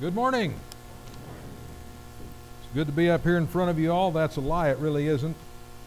Good 0.00 0.14
morning. 0.14 0.54
It's 2.62 2.74
good 2.74 2.86
to 2.86 2.92
be 2.92 3.10
up 3.10 3.22
here 3.22 3.36
in 3.36 3.46
front 3.46 3.68
of 3.68 3.78
you 3.78 3.92
all. 3.92 4.10
That's 4.10 4.36
a 4.36 4.40
lie, 4.40 4.70
it 4.70 4.78
really 4.78 5.08
isn't. 5.08 5.36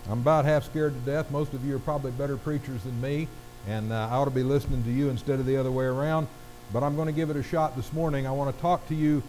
I'm 0.08 0.20
about 0.20 0.46
half 0.46 0.66
scared 0.66 0.94
to 0.94 1.00
death. 1.00 1.32
Most 1.32 1.56
of 1.56 1.66
you 1.66 1.76
are 1.76 1.80
probably 1.80 2.12
better 2.12 2.38
preachers 2.38 2.84
than 2.84 3.02
me, 3.02 3.28
and 3.68 3.92
uh, 3.92 4.10
I 4.12 4.18
ought 4.18 4.26
to 4.26 4.32
be 4.32 4.44
listening 4.44 4.84
to 4.84 4.92
you 4.92 5.10
instead 5.10 5.40
of 5.40 5.48
the 5.48 5.58
other 5.58 5.72
way 5.72 5.86
around. 5.86 6.28
But 6.72 6.84
I'm 6.84 6.96
going 6.96 7.08
to 7.08 7.12
give 7.12 7.32
it 7.32 7.38
a 7.38 7.42
shot 7.42 7.76
this 7.76 7.92
morning. 7.92 8.28
I 8.28 8.32
want 8.32 8.56
to 8.56 8.62
talk 8.62 8.88
to 8.90 8.94
you 8.94 9.24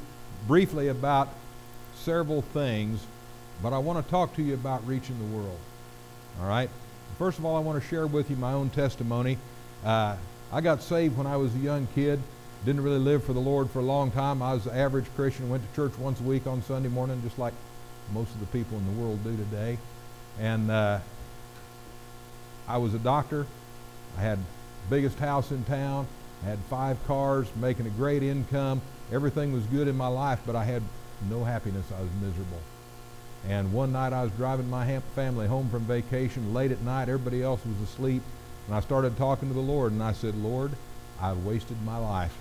briefly 0.47 0.89
about 0.89 1.31
several 1.95 2.43
things, 2.43 3.07
but 3.63 3.73
I 3.73 3.79
want 3.79 4.05
to 4.05 4.11
talk 4.11 4.37
to 4.37 4.43
you 4.43 4.53
about 4.53 4.87
reaching 4.87 5.19
the 5.19 5.35
world. 5.35 5.59
All 6.43 6.47
right? 6.47 6.69
First 7.17 7.39
of 7.39 7.47
all, 7.47 7.57
I 7.57 7.61
want 7.61 7.83
to 7.83 7.89
share 7.89 8.07
with 8.07 8.29
you 8.29 8.37
my 8.37 8.53
own 8.53 8.69
testimony. 8.69 9.39
Uh, 9.83 10.17
I 10.53 10.61
got 10.61 10.83
saved 10.83 11.17
when 11.17 11.27
I 11.27 11.39
was 11.39 11.55
a 11.55 11.59
young 11.59 11.89
kid. 11.95 12.21
Didn't 12.65 12.83
really 12.83 12.99
live 12.99 13.23
for 13.23 13.35
the 13.35 13.41
Lord 13.41 13.71
for 13.71 13.81
a 13.81 13.83
long 13.83 14.11
time. 14.11 14.41
I 14.41 14.55
was 14.55 14.67
an 14.67 14.75
average 14.75 15.05
Christian. 15.17 15.51
Went 15.51 15.69
to 15.69 15.77
church 15.77 15.99
once 15.99 16.19
a 16.21 16.23
week 16.23 16.47
on 16.47 16.63
Sunday 16.63 16.89
morning, 16.89 17.21
just 17.23 17.39
like 17.39 17.53
most 18.15 18.31
of 18.31 18.41
the 18.41 18.47
people 18.47 18.79
in 18.79 18.87
the 18.87 19.03
world 19.03 19.23
do 19.23 19.37
today. 19.37 19.77
And 20.41 20.71
uh, 20.71 21.01
I 22.67 22.79
was 22.79 22.95
a 22.95 22.99
doctor. 22.99 23.47
I 24.17 24.23
had 24.23 24.39
biggest 24.89 25.19
house 25.19 25.51
in 25.51 25.63
town. 25.65 26.07
I 26.43 26.47
had 26.47 26.59
five 26.71 26.97
cars, 27.07 27.47
making 27.57 27.87
a 27.87 27.91
great 27.91 28.23
income. 28.23 28.81
Everything 29.13 29.53
was 29.53 29.65
good 29.65 29.87
in 29.87 29.97
my 29.97 30.07
life, 30.07 30.41
but 30.47 30.57
I 30.57 30.65
had 30.65 30.83
no 31.29 31.45
happiness. 31.45 31.85
I 31.95 32.01
was 32.01 32.11
miserable. 32.23 32.61
And 33.47 33.75
one 33.75 33.93
night 33.93 34.15
I 34.15 34.23
was 34.23 34.33
driving 34.33 34.71
my 34.71 35.01
family 35.15 35.47
home 35.47 35.69
from 35.69 35.83
vacation 35.83 36.55
late 36.55 36.71
at 36.71 36.81
night. 36.81 37.11
Everybody 37.11 37.43
else 37.43 37.61
was 37.67 37.79
asleep. 37.87 38.23
And 38.67 38.75
I 38.75 38.81
started 38.81 39.19
talking 39.19 39.49
to 39.49 39.55
the 39.55 39.61
Lord, 39.61 39.93
and 39.93 40.03
I 40.03 40.13
said, 40.13 40.35
Lord, 40.35 40.73
I've 41.21 41.45
wasted 41.45 41.77
my 41.83 41.99
life. 41.99 42.35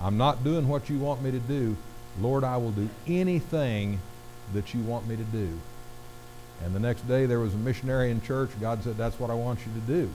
I'm 0.00 0.16
not 0.16 0.44
doing 0.44 0.68
what 0.68 0.88
you 0.88 0.98
want 0.98 1.22
me 1.22 1.30
to 1.30 1.38
do. 1.40 1.76
Lord, 2.20 2.44
I 2.44 2.56
will 2.56 2.70
do 2.70 2.88
anything 3.06 4.00
that 4.54 4.74
you 4.74 4.80
want 4.80 5.06
me 5.06 5.16
to 5.16 5.24
do. 5.24 5.58
And 6.64 6.74
the 6.74 6.80
next 6.80 7.06
day 7.06 7.26
there 7.26 7.40
was 7.40 7.54
a 7.54 7.58
missionary 7.58 8.10
in 8.10 8.20
church. 8.22 8.50
God 8.60 8.82
said, 8.82 8.96
That's 8.96 9.18
what 9.18 9.30
I 9.30 9.34
want 9.34 9.60
you 9.60 9.72
to 9.72 9.86
do. 9.86 10.10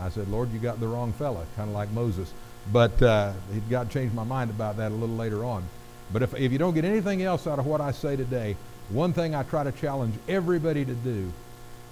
I 0.00 0.08
said, 0.08 0.28
Lord, 0.28 0.52
you 0.52 0.58
got 0.58 0.80
the 0.80 0.88
wrong 0.88 1.12
fella, 1.12 1.44
kind 1.56 1.68
of 1.68 1.74
like 1.74 1.90
Moses. 1.90 2.32
But 2.72 3.02
uh, 3.02 3.32
God 3.68 3.90
changed 3.90 4.14
my 4.14 4.24
mind 4.24 4.50
about 4.50 4.76
that 4.76 4.92
a 4.92 4.94
little 4.94 5.16
later 5.16 5.44
on. 5.44 5.64
But 6.12 6.22
if, 6.22 6.34
if 6.34 6.52
you 6.52 6.58
don't 6.58 6.74
get 6.74 6.84
anything 6.84 7.22
else 7.22 7.46
out 7.46 7.58
of 7.58 7.66
what 7.66 7.80
I 7.80 7.92
say 7.92 8.16
today, 8.16 8.56
one 8.88 9.12
thing 9.12 9.34
I 9.34 9.42
try 9.42 9.64
to 9.64 9.72
challenge 9.72 10.14
everybody 10.28 10.84
to 10.84 10.94
do 10.94 11.32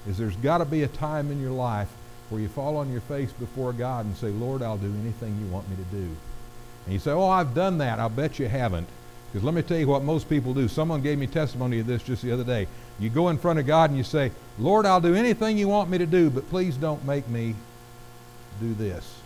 is 0.06 0.18
there's 0.18 0.36
got 0.36 0.58
to 0.58 0.64
be 0.64 0.82
a 0.82 0.88
time 0.88 1.30
in 1.30 1.40
your 1.40 1.50
life 1.50 1.88
where 2.28 2.40
you 2.40 2.48
fall 2.48 2.76
on 2.76 2.92
your 2.92 3.00
face 3.02 3.32
before 3.32 3.72
God 3.72 4.04
and 4.04 4.16
say, 4.16 4.28
Lord, 4.28 4.62
I'll 4.62 4.78
do 4.78 4.92
anything 5.02 5.38
you 5.40 5.52
want 5.52 5.68
me 5.68 5.76
to 5.76 5.96
do. 5.96 6.16
And 6.90 6.94
you 6.94 6.98
say, 6.98 7.12
Oh, 7.12 7.28
I've 7.28 7.54
done 7.54 7.78
that. 7.78 8.00
I'll 8.00 8.08
bet 8.08 8.40
you 8.40 8.48
haven't. 8.48 8.88
Because 9.30 9.44
let 9.44 9.54
me 9.54 9.62
tell 9.62 9.78
you 9.78 9.86
what 9.86 10.02
most 10.02 10.28
people 10.28 10.52
do. 10.52 10.66
Someone 10.66 11.00
gave 11.00 11.18
me 11.18 11.28
testimony 11.28 11.78
of 11.78 11.86
this 11.86 12.02
just 12.02 12.20
the 12.20 12.32
other 12.32 12.42
day. 12.42 12.66
You 12.98 13.10
go 13.10 13.28
in 13.28 13.38
front 13.38 13.60
of 13.60 13.66
God 13.68 13.90
and 13.90 13.96
you 13.96 14.02
say, 14.02 14.32
Lord, 14.58 14.86
I'll 14.86 15.00
do 15.00 15.14
anything 15.14 15.56
you 15.56 15.68
want 15.68 15.88
me 15.88 15.98
to 15.98 16.06
do, 16.06 16.30
but 16.30 16.50
please 16.50 16.76
don't 16.76 17.04
make 17.04 17.28
me 17.28 17.54
do 18.58 18.74
this. 18.74 19.20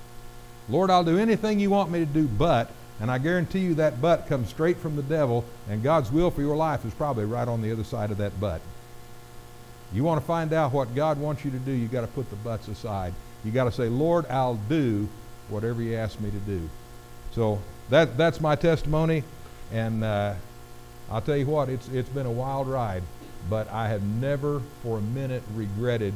Lord, 0.68 0.90
I'll 0.90 1.04
do 1.04 1.16
anything 1.16 1.58
you 1.58 1.70
want 1.70 1.90
me 1.90 2.00
to 2.00 2.04
do, 2.04 2.28
but, 2.28 2.70
and 3.00 3.10
I 3.10 3.16
guarantee 3.16 3.60
you 3.60 3.76
that 3.76 3.98
but 4.02 4.26
comes 4.26 4.50
straight 4.50 4.76
from 4.76 4.94
the 4.94 5.02
devil, 5.02 5.42
and 5.66 5.82
God's 5.82 6.12
will 6.12 6.30
for 6.30 6.42
your 6.42 6.56
life 6.56 6.84
is 6.84 6.92
probably 6.92 7.24
right 7.24 7.48
on 7.48 7.62
the 7.62 7.72
other 7.72 7.84
side 7.84 8.10
of 8.10 8.18
that 8.18 8.38
but. 8.38 8.60
You 9.90 10.04
want 10.04 10.20
to 10.20 10.26
find 10.26 10.52
out 10.52 10.72
what 10.72 10.94
God 10.94 11.18
wants 11.18 11.46
you 11.46 11.50
to 11.50 11.58
do, 11.58 11.72
you've 11.72 11.92
got 11.92 12.02
to 12.02 12.08
put 12.08 12.28
the 12.28 12.36
buts 12.36 12.68
aside. 12.68 13.14
You've 13.42 13.54
got 13.54 13.64
to 13.64 13.72
say, 13.72 13.88
Lord, 13.88 14.26
I'll 14.26 14.60
do 14.68 15.08
whatever 15.48 15.80
you 15.80 15.96
ask 15.96 16.20
me 16.20 16.30
to 16.30 16.38
do. 16.40 16.68
So 17.34 17.60
that 17.90 18.16
that's 18.16 18.40
my 18.40 18.54
testimony, 18.54 19.24
and 19.72 20.04
uh, 20.04 20.34
I'll 21.10 21.20
tell 21.20 21.36
you 21.36 21.46
what, 21.46 21.68
it's 21.68 21.88
it's 21.88 22.08
been 22.08 22.26
a 22.26 22.30
wild 22.30 22.68
ride, 22.68 23.02
but 23.50 23.68
I 23.70 23.88
have 23.88 24.02
never 24.02 24.62
for 24.82 24.98
a 24.98 25.02
minute 25.02 25.42
regretted 25.54 26.14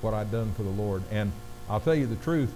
what 0.00 0.12
I've 0.12 0.32
done 0.32 0.52
for 0.54 0.64
the 0.64 0.70
Lord. 0.70 1.02
And 1.12 1.30
I'll 1.68 1.80
tell 1.80 1.94
you 1.94 2.08
the 2.08 2.16
truth, 2.16 2.52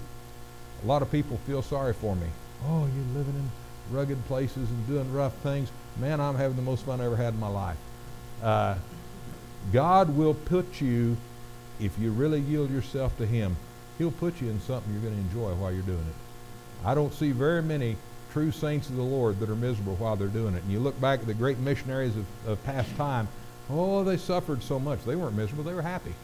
a 0.82 0.86
lot 0.86 1.02
of 1.02 1.12
people 1.12 1.36
feel 1.46 1.62
sorry 1.62 1.92
for 1.92 2.16
me. 2.16 2.26
Oh, 2.66 2.86
you're 2.86 3.18
living 3.18 3.34
in 3.34 3.50
rugged 3.94 4.24
places 4.26 4.68
and 4.68 4.86
doing 4.88 5.12
rough 5.12 5.34
things. 5.36 5.70
Man, 5.98 6.20
I'm 6.20 6.34
having 6.34 6.56
the 6.56 6.62
most 6.62 6.84
fun 6.84 7.00
I 7.00 7.06
ever 7.06 7.16
had 7.16 7.34
in 7.34 7.40
my 7.40 7.48
life. 7.48 7.76
Uh, 8.42 8.74
God 9.72 10.16
will 10.16 10.34
put 10.34 10.80
you, 10.80 11.16
if 11.78 11.96
you 11.98 12.10
really 12.10 12.40
yield 12.40 12.70
yourself 12.70 13.16
to 13.18 13.26
Him, 13.26 13.56
He'll 13.98 14.10
put 14.10 14.40
you 14.40 14.50
in 14.50 14.60
something 14.60 14.92
you're 14.92 15.02
going 15.02 15.14
to 15.14 15.20
enjoy 15.20 15.54
while 15.54 15.70
you're 15.70 15.82
doing 15.82 15.98
it. 15.98 16.23
I 16.84 16.94
don't 16.94 17.12
see 17.12 17.32
very 17.32 17.62
many 17.62 17.96
true 18.32 18.50
saints 18.50 18.88
of 18.88 18.96
the 18.96 19.02
Lord 19.02 19.38
that 19.40 19.48
are 19.48 19.56
miserable 19.56 19.96
while 19.96 20.16
they're 20.16 20.28
doing 20.28 20.54
it. 20.54 20.62
And 20.62 20.72
you 20.72 20.80
look 20.80 21.00
back 21.00 21.20
at 21.20 21.26
the 21.26 21.34
great 21.34 21.58
missionaries 21.58 22.16
of, 22.16 22.26
of 22.46 22.64
past 22.64 22.94
time, 22.96 23.28
oh, 23.70 24.04
they 24.04 24.16
suffered 24.16 24.62
so 24.62 24.78
much. 24.78 25.04
They 25.04 25.16
weren't 25.16 25.36
miserable, 25.36 25.64
they 25.64 25.74
were 25.74 25.82
happy 25.82 26.14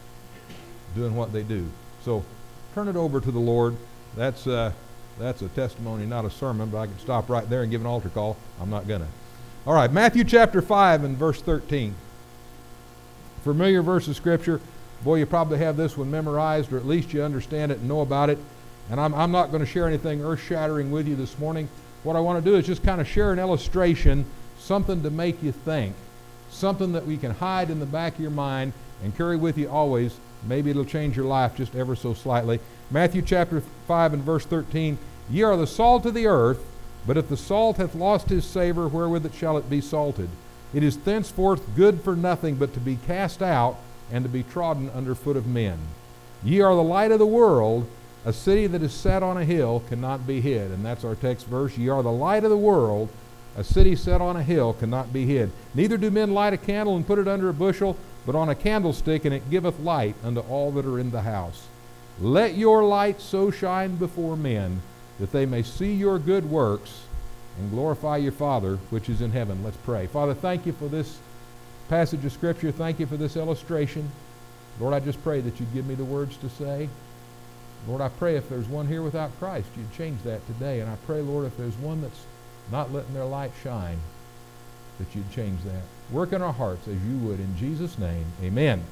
doing 0.95 1.15
what 1.15 1.31
they 1.31 1.43
do. 1.43 1.69
So 2.03 2.23
turn 2.75 2.87
it 2.87 2.95
over 2.95 3.21
to 3.21 3.31
the 3.31 3.39
Lord. 3.39 3.77
That's, 4.15 4.45
uh, 4.45 4.73
that's 5.17 5.41
a 5.41 5.47
testimony, 5.49 6.05
not 6.05 6.25
a 6.25 6.29
sermon, 6.29 6.69
but 6.69 6.79
I 6.79 6.87
can 6.87 6.99
stop 6.99 7.29
right 7.29 7.49
there 7.49 7.61
and 7.61 7.71
give 7.71 7.81
an 7.81 7.87
altar 7.87 8.09
call. 8.09 8.35
I'm 8.59 8.69
not 8.69 8.87
going 8.87 9.01
to. 9.01 9.07
All 9.65 9.73
right, 9.73 9.91
Matthew 9.91 10.23
chapter 10.23 10.61
5 10.61 11.03
and 11.03 11.17
verse 11.17 11.41
13 11.41 11.95
familiar 13.43 13.81
verse 13.81 14.07
of 14.07 14.15
Scripture. 14.15 14.61
Boy, 15.03 15.15
you 15.15 15.25
probably 15.25 15.57
have 15.57 15.77
this 15.77 15.97
one 15.97 16.11
memorized, 16.11 16.71
or 16.71 16.77
at 16.77 16.85
least 16.85 17.13
you 17.13 17.23
understand 17.23 17.71
it 17.71 17.79
and 17.79 17.87
know 17.87 18.01
about 18.01 18.29
it. 18.29 18.37
And 18.91 18.99
I'm, 18.99 19.15
I'm 19.15 19.31
not 19.31 19.51
going 19.51 19.61
to 19.61 19.71
share 19.71 19.87
anything 19.87 20.21
earth 20.21 20.41
shattering 20.41 20.91
with 20.91 21.07
you 21.07 21.15
this 21.15 21.39
morning. 21.39 21.69
What 22.03 22.17
I 22.17 22.19
want 22.19 22.43
to 22.43 22.51
do 22.51 22.57
is 22.57 22.67
just 22.67 22.83
kind 22.83 22.99
of 22.99 23.07
share 23.07 23.31
an 23.31 23.39
illustration, 23.39 24.25
something 24.59 25.01
to 25.03 25.09
make 25.09 25.41
you 25.41 25.53
think, 25.53 25.95
something 26.49 26.91
that 26.91 27.07
we 27.07 27.15
can 27.15 27.31
hide 27.31 27.69
in 27.69 27.79
the 27.79 27.85
back 27.85 28.15
of 28.15 28.19
your 28.19 28.31
mind 28.31 28.73
and 29.01 29.15
carry 29.15 29.37
with 29.37 29.57
you 29.57 29.69
always. 29.69 30.17
Maybe 30.45 30.71
it'll 30.71 30.83
change 30.83 31.15
your 31.15 31.25
life 31.25 31.55
just 31.55 31.73
ever 31.73 31.95
so 31.95 32.13
slightly. 32.13 32.59
Matthew 32.89 33.21
chapter 33.21 33.63
5 33.87 34.13
and 34.13 34.23
verse 34.23 34.45
13 34.45 34.97
Ye 35.29 35.43
are 35.43 35.55
the 35.55 35.67
salt 35.67 36.05
of 36.05 36.13
the 36.13 36.27
earth, 36.27 36.61
but 37.07 37.15
if 37.15 37.29
the 37.29 37.37
salt 37.37 37.77
hath 37.77 37.95
lost 37.95 38.27
his 38.27 38.43
savor, 38.43 38.89
wherewith 38.89 39.25
it 39.25 39.33
shall 39.33 39.57
it 39.57 39.69
be 39.69 39.79
salted? 39.79 40.29
It 40.73 40.83
is 40.83 40.97
thenceforth 40.97 41.75
good 41.77 42.01
for 42.01 42.17
nothing 42.17 42.55
but 42.55 42.73
to 42.73 42.81
be 42.81 42.97
cast 43.07 43.41
out 43.41 43.77
and 44.11 44.25
to 44.25 44.29
be 44.29 44.43
trodden 44.43 44.89
under 44.89 45.15
foot 45.15 45.37
of 45.37 45.47
men. 45.47 45.79
Ye 46.43 46.59
are 46.59 46.75
the 46.75 46.83
light 46.83 47.11
of 47.11 47.19
the 47.19 47.25
world. 47.25 47.87
A 48.23 48.33
city 48.33 48.67
that 48.67 48.83
is 48.83 48.93
set 48.93 49.23
on 49.23 49.37
a 49.37 49.45
hill 49.45 49.83
cannot 49.89 50.27
be 50.27 50.41
hid. 50.41 50.71
And 50.71 50.85
that's 50.85 51.03
our 51.03 51.15
text 51.15 51.47
verse. 51.47 51.77
Ye 51.77 51.89
are 51.89 52.03
the 52.03 52.11
light 52.11 52.43
of 52.43 52.49
the 52.49 52.57
world. 52.57 53.09
A 53.57 53.63
city 53.63 53.95
set 53.95 54.21
on 54.21 54.37
a 54.37 54.43
hill 54.43 54.73
cannot 54.73 55.11
be 55.11 55.25
hid. 55.25 55.51
Neither 55.73 55.97
do 55.97 56.11
men 56.11 56.33
light 56.33 56.53
a 56.53 56.57
candle 56.57 56.95
and 56.95 57.05
put 57.05 57.19
it 57.19 57.27
under 57.27 57.49
a 57.49 57.53
bushel, 57.53 57.97
but 58.25 58.35
on 58.35 58.49
a 58.49 58.55
candlestick, 58.55 59.25
and 59.25 59.33
it 59.33 59.49
giveth 59.49 59.79
light 59.79 60.15
unto 60.23 60.39
all 60.41 60.71
that 60.71 60.85
are 60.85 60.99
in 60.99 61.11
the 61.11 61.23
house. 61.23 61.67
Let 62.19 62.55
your 62.55 62.83
light 62.83 63.19
so 63.19 63.51
shine 63.51 63.95
before 63.95 64.37
men 64.37 64.81
that 65.19 65.31
they 65.31 65.45
may 65.45 65.63
see 65.63 65.93
your 65.93 66.19
good 66.19 66.49
works 66.49 67.01
and 67.57 67.71
glorify 67.71 68.17
your 68.17 68.31
Father 68.31 68.77
which 68.89 69.09
is 69.09 69.21
in 69.21 69.31
heaven. 69.31 69.63
Let's 69.63 69.77
pray. 69.77 70.07
Father, 70.07 70.33
thank 70.33 70.65
you 70.65 70.73
for 70.73 70.87
this 70.87 71.17
passage 71.89 72.23
of 72.23 72.31
Scripture. 72.31 72.71
Thank 72.71 72.99
you 72.99 73.05
for 73.05 73.17
this 73.17 73.35
illustration. 73.35 74.09
Lord, 74.79 74.93
I 74.93 74.99
just 74.99 75.21
pray 75.23 75.41
that 75.41 75.59
you'd 75.59 75.73
give 75.73 75.85
me 75.85 75.95
the 75.95 76.05
words 76.05 76.37
to 76.37 76.49
say. 76.49 76.87
Lord, 77.87 78.01
I 78.01 78.09
pray 78.09 78.35
if 78.35 78.47
there's 78.49 78.67
one 78.67 78.87
here 78.87 79.01
without 79.01 79.37
Christ, 79.39 79.67
you'd 79.75 79.93
change 79.93 80.21
that 80.23 80.45
today. 80.47 80.81
And 80.81 80.89
I 80.89 80.95
pray, 81.07 81.21
Lord, 81.21 81.45
if 81.45 81.57
there's 81.57 81.75
one 81.77 82.01
that's 82.01 82.25
not 82.71 82.93
letting 82.93 83.13
their 83.13 83.25
light 83.25 83.51
shine, 83.63 83.99
that 84.99 85.15
you'd 85.15 85.31
change 85.31 85.61
that. 85.63 85.81
Work 86.11 86.33
in 86.33 86.41
our 86.41 86.53
hearts 86.53 86.87
as 86.87 87.01
you 87.03 87.17
would. 87.19 87.39
In 87.39 87.57
Jesus' 87.57 87.97
name, 87.97 88.25
amen. 88.43 88.83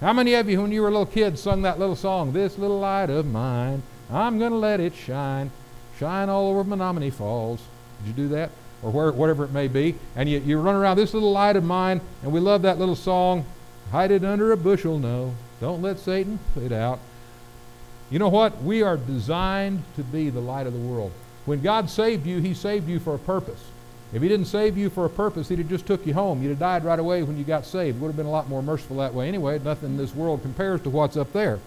How 0.00 0.12
many 0.12 0.34
of 0.34 0.48
you, 0.48 0.62
when 0.62 0.72
you 0.72 0.82
were 0.82 0.88
a 0.88 0.92
little 0.92 1.06
kid, 1.06 1.38
sung 1.38 1.62
that 1.62 1.78
little 1.78 1.96
song, 1.96 2.32
This 2.32 2.56
Little 2.56 2.78
Light 2.78 3.10
of 3.10 3.26
Mine, 3.26 3.82
I'm 4.10 4.38
going 4.38 4.52
to 4.52 4.58
let 4.58 4.80
it 4.80 4.94
shine? 4.94 5.50
shine 5.98 6.28
all 6.28 6.48
over 6.50 6.62
Menomonee 6.64 7.12
Falls. 7.12 7.60
Did 7.98 8.08
you 8.08 8.12
do 8.12 8.28
that? 8.28 8.50
Or 8.82 8.92
where, 8.92 9.10
whatever 9.10 9.44
it 9.44 9.50
may 9.50 9.66
be. 9.66 9.96
And 10.14 10.28
you, 10.28 10.38
you 10.38 10.58
run 10.60 10.76
around 10.76 10.96
this 10.96 11.12
little 11.12 11.32
light 11.32 11.56
of 11.56 11.64
mine, 11.64 12.00
and 12.22 12.32
we 12.32 12.38
love 12.38 12.62
that 12.62 12.78
little 12.78 12.94
song, 12.94 13.44
Hide 13.90 14.10
it 14.10 14.24
under 14.24 14.52
a 14.52 14.56
bushel, 14.56 14.98
no. 14.98 15.34
Don't 15.60 15.80
let 15.80 15.98
Satan 15.98 16.38
put 16.52 16.62
it 16.62 16.72
out. 16.72 17.00
You 18.10 18.18
know 18.18 18.28
what? 18.28 18.62
We 18.62 18.82
are 18.82 18.96
designed 18.96 19.82
to 19.96 20.02
be 20.02 20.30
the 20.30 20.40
light 20.40 20.66
of 20.66 20.72
the 20.72 20.78
world. 20.78 21.12
When 21.44 21.62
God 21.62 21.90
saved 21.90 22.26
you, 22.26 22.40
He 22.40 22.54
saved 22.54 22.88
you 22.88 22.98
for 22.98 23.14
a 23.14 23.18
purpose. 23.18 23.62
If 24.12 24.22
He 24.22 24.28
didn't 24.28 24.46
save 24.46 24.78
you 24.78 24.88
for 24.88 25.04
a 25.04 25.10
purpose, 25.10 25.48
He'd 25.48 25.58
have 25.58 25.68
just 25.68 25.86
took 25.86 26.06
you 26.06 26.14
home. 26.14 26.42
You'd 26.42 26.50
have 26.50 26.58
died 26.58 26.84
right 26.84 26.98
away 26.98 27.22
when 27.22 27.36
you 27.36 27.44
got 27.44 27.66
saved. 27.66 27.98
It 27.98 28.00
would 28.00 28.08
have 28.08 28.16
been 28.16 28.26
a 28.26 28.30
lot 28.30 28.48
more 28.48 28.62
merciful 28.62 28.96
that 28.98 29.14
way 29.14 29.28
anyway. 29.28 29.58
Nothing 29.58 29.90
in 29.90 29.96
this 29.96 30.14
world 30.14 30.42
compares 30.42 30.80
to 30.82 30.90
what's 30.90 31.16
up 31.16 31.32
there. 31.32 31.58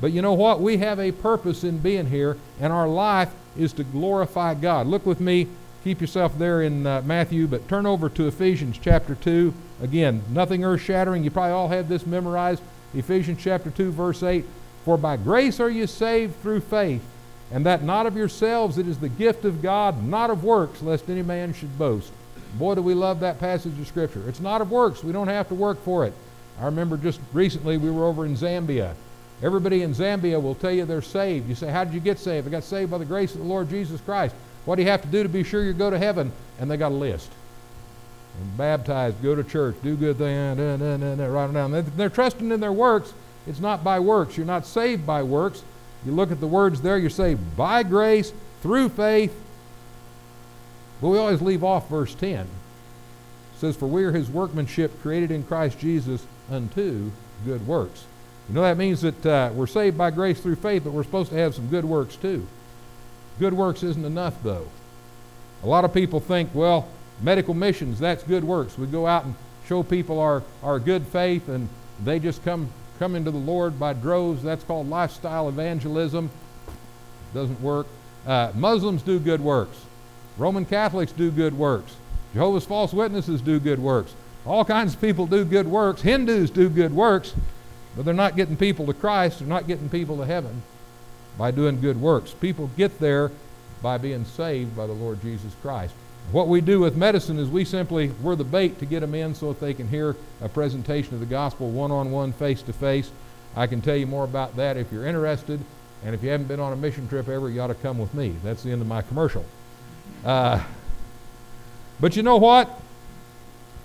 But 0.00 0.12
you 0.12 0.22
know 0.22 0.34
what? 0.34 0.60
We 0.60 0.78
have 0.78 0.98
a 0.98 1.12
purpose 1.12 1.64
in 1.64 1.78
being 1.78 2.06
here, 2.06 2.36
and 2.58 2.72
our 2.72 2.88
life 2.88 3.32
is 3.58 3.72
to 3.74 3.84
glorify 3.84 4.54
God. 4.54 4.86
Look 4.86 5.04
with 5.04 5.20
me. 5.20 5.46
Keep 5.84 6.02
yourself 6.02 6.38
there 6.38 6.60
in 6.62 6.86
uh, 6.86 7.02
Matthew, 7.02 7.46
but 7.46 7.66
turn 7.68 7.86
over 7.86 8.10
to 8.10 8.26
Ephesians 8.28 8.78
chapter 8.80 9.14
2. 9.14 9.54
Again, 9.82 10.22
nothing 10.28 10.62
earth 10.62 10.82
shattering. 10.82 11.24
You 11.24 11.30
probably 11.30 11.52
all 11.52 11.68
have 11.68 11.88
this 11.88 12.06
memorized. 12.06 12.62
Ephesians 12.94 13.40
chapter 13.42 13.70
2, 13.70 13.92
verse 13.92 14.22
8. 14.22 14.44
For 14.84 14.96
by 14.96 15.16
grace 15.16 15.60
are 15.60 15.70
you 15.70 15.86
saved 15.86 16.40
through 16.42 16.60
faith, 16.60 17.02
and 17.52 17.66
that 17.66 17.82
not 17.82 18.06
of 18.06 18.16
yourselves, 18.16 18.78
it 18.78 18.88
is 18.88 18.98
the 18.98 19.08
gift 19.08 19.44
of 19.44 19.62
God, 19.62 20.02
not 20.04 20.30
of 20.30 20.44
works, 20.44 20.82
lest 20.82 21.10
any 21.10 21.22
man 21.22 21.52
should 21.52 21.78
boast. 21.78 22.12
Boy, 22.54 22.74
do 22.74 22.82
we 22.82 22.94
love 22.94 23.20
that 23.20 23.38
passage 23.38 23.78
of 23.78 23.86
Scripture. 23.86 24.28
It's 24.28 24.40
not 24.40 24.60
of 24.60 24.70
works. 24.70 25.04
We 25.04 25.12
don't 25.12 25.28
have 25.28 25.48
to 25.48 25.54
work 25.54 25.82
for 25.84 26.06
it. 26.06 26.12
I 26.60 26.64
remember 26.64 26.96
just 26.96 27.20
recently 27.32 27.76
we 27.76 27.90
were 27.90 28.04
over 28.04 28.26
in 28.26 28.36
Zambia. 28.36 28.94
Everybody 29.42 29.82
in 29.82 29.94
Zambia 29.94 30.40
will 30.42 30.54
tell 30.54 30.70
you 30.70 30.84
they're 30.84 31.00
saved. 31.00 31.48
You 31.48 31.54
say, 31.54 31.70
How 31.70 31.84
did 31.84 31.94
you 31.94 32.00
get 32.00 32.18
saved? 32.18 32.46
I 32.46 32.50
got 32.50 32.64
saved 32.64 32.90
by 32.90 32.98
the 32.98 33.04
grace 33.04 33.32
of 33.34 33.40
the 33.40 33.46
Lord 33.46 33.70
Jesus 33.70 34.00
Christ. 34.00 34.34
What 34.64 34.76
do 34.76 34.82
you 34.82 34.88
have 34.88 35.02
to 35.02 35.08
do 35.08 35.22
to 35.22 35.28
be 35.28 35.42
sure 35.42 35.64
you 35.64 35.72
go 35.72 35.90
to 35.90 35.98
heaven? 35.98 36.32
And 36.58 36.70
they 36.70 36.76
got 36.76 36.92
a 36.92 36.94
list. 36.94 37.30
And 38.38 38.56
baptized, 38.56 39.22
go 39.22 39.34
to 39.34 39.42
church, 39.42 39.76
do 39.82 39.96
good 39.96 40.18
things, 40.18 40.58
them 40.58 41.54
down. 41.54 41.92
They're 41.96 42.10
trusting 42.10 42.50
in 42.50 42.60
their 42.60 42.72
works. 42.72 43.12
It's 43.50 43.60
not 43.60 43.82
by 43.82 43.98
works. 43.98 44.36
You're 44.36 44.46
not 44.46 44.64
saved 44.64 45.04
by 45.04 45.24
works. 45.24 45.62
You 46.06 46.12
look 46.12 46.30
at 46.30 46.40
the 46.40 46.46
words 46.46 46.80
there, 46.80 46.96
you're 46.96 47.10
saved 47.10 47.56
by 47.56 47.82
grace, 47.82 48.32
through 48.62 48.90
faith. 48.90 49.34
But 51.00 51.08
we 51.08 51.18
always 51.18 51.42
leave 51.42 51.64
off 51.64 51.88
verse 51.88 52.14
10. 52.14 52.40
It 52.40 52.48
says, 53.58 53.76
For 53.76 53.86
we 53.86 54.04
are 54.04 54.12
his 54.12 54.30
workmanship 54.30 55.02
created 55.02 55.32
in 55.32 55.42
Christ 55.42 55.78
Jesus 55.80 56.24
unto 56.50 57.10
good 57.44 57.66
works. 57.66 58.04
You 58.48 58.54
know 58.54 58.62
that 58.62 58.76
means 58.76 59.00
that 59.02 59.26
uh, 59.26 59.50
we're 59.52 59.66
saved 59.66 59.98
by 59.98 60.10
grace 60.10 60.40
through 60.40 60.56
faith, 60.56 60.84
but 60.84 60.92
we're 60.92 61.04
supposed 61.04 61.30
to 61.30 61.36
have 61.36 61.54
some 61.54 61.68
good 61.68 61.84
works 61.84 62.16
too. 62.16 62.46
Good 63.40 63.54
works 63.54 63.82
isn't 63.82 64.04
enough, 64.04 64.40
though. 64.42 64.68
A 65.64 65.66
lot 65.66 65.84
of 65.84 65.92
people 65.92 66.20
think, 66.20 66.50
well, 66.54 66.88
medical 67.20 67.54
missions, 67.54 67.98
that's 67.98 68.22
good 68.22 68.44
works. 68.44 68.78
We 68.78 68.86
go 68.86 69.06
out 69.06 69.24
and 69.24 69.34
show 69.66 69.82
people 69.82 70.20
our, 70.20 70.42
our 70.62 70.78
good 70.78 71.06
faith, 71.06 71.48
and 71.48 71.68
they 72.04 72.18
just 72.18 72.44
come, 72.44 72.70
come 73.00 73.14
to 73.24 73.30
the 73.30 73.36
Lord 73.36 73.80
by 73.80 73.94
droves. 73.94 74.42
That's 74.42 74.62
called 74.62 74.88
lifestyle 74.88 75.48
evangelism. 75.48 76.30
Doesn't 77.32 77.60
work. 77.62 77.86
Uh, 78.26 78.52
Muslims 78.54 79.02
do 79.02 79.18
good 79.18 79.40
works. 79.40 79.86
Roman 80.36 80.66
Catholics 80.66 81.10
do 81.10 81.30
good 81.30 81.56
works. 81.56 81.96
Jehovah's 82.34 82.66
False 82.66 82.92
Witnesses 82.92 83.40
do 83.40 83.58
good 83.58 83.78
works. 83.78 84.14
All 84.44 84.66
kinds 84.66 84.94
of 84.94 85.00
people 85.00 85.26
do 85.26 85.46
good 85.46 85.66
works. 85.66 86.02
Hindus 86.02 86.50
do 86.50 86.68
good 86.68 86.94
works, 86.94 87.34
but 87.96 88.04
they're 88.04 88.12
not 88.12 88.36
getting 88.36 88.56
people 88.56 88.86
to 88.86 88.92
Christ. 88.92 89.38
They're 89.38 89.48
not 89.48 89.66
getting 89.66 89.88
people 89.88 90.18
to 90.18 90.26
heaven 90.26 90.62
by 91.38 91.50
doing 91.50 91.80
good 91.80 91.98
works. 91.98 92.32
People 92.32 92.70
get 92.76 93.00
there 93.00 93.30
by 93.82 93.96
being 93.96 94.26
saved 94.26 94.76
by 94.76 94.86
the 94.86 94.92
Lord 94.92 95.22
Jesus 95.22 95.52
Christ. 95.62 95.94
What 96.32 96.46
we 96.46 96.60
do 96.60 96.78
with 96.78 96.96
medicine 96.96 97.38
is 97.38 97.48
we 97.48 97.64
simply, 97.64 98.10
we're 98.22 98.36
the 98.36 98.44
bait 98.44 98.78
to 98.78 98.86
get 98.86 99.00
them 99.00 99.14
in 99.14 99.34
so 99.34 99.52
that 99.52 99.60
they 99.60 99.74
can 99.74 99.88
hear 99.88 100.14
a 100.40 100.48
presentation 100.48 101.14
of 101.14 101.20
the 101.20 101.26
gospel 101.26 101.70
one 101.70 101.90
on 101.90 102.12
one, 102.12 102.32
face 102.32 102.62
to 102.62 102.72
face. 102.72 103.10
I 103.56 103.66
can 103.66 103.80
tell 103.80 103.96
you 103.96 104.06
more 104.06 104.24
about 104.24 104.56
that 104.56 104.76
if 104.76 104.92
you're 104.92 105.06
interested. 105.06 105.60
And 106.04 106.14
if 106.14 106.22
you 106.22 106.30
haven't 106.30 106.46
been 106.46 106.60
on 106.60 106.72
a 106.72 106.76
mission 106.76 107.08
trip 107.08 107.28
ever, 107.28 107.50
you 107.50 107.60
ought 107.60 107.66
to 107.66 107.74
come 107.74 107.98
with 107.98 108.14
me. 108.14 108.34
That's 108.44 108.62
the 108.62 108.70
end 108.70 108.80
of 108.80 108.86
my 108.86 109.02
commercial. 109.02 109.44
Uh, 110.24 110.62
but 111.98 112.14
you 112.14 112.22
know 112.22 112.36
what? 112.36 112.80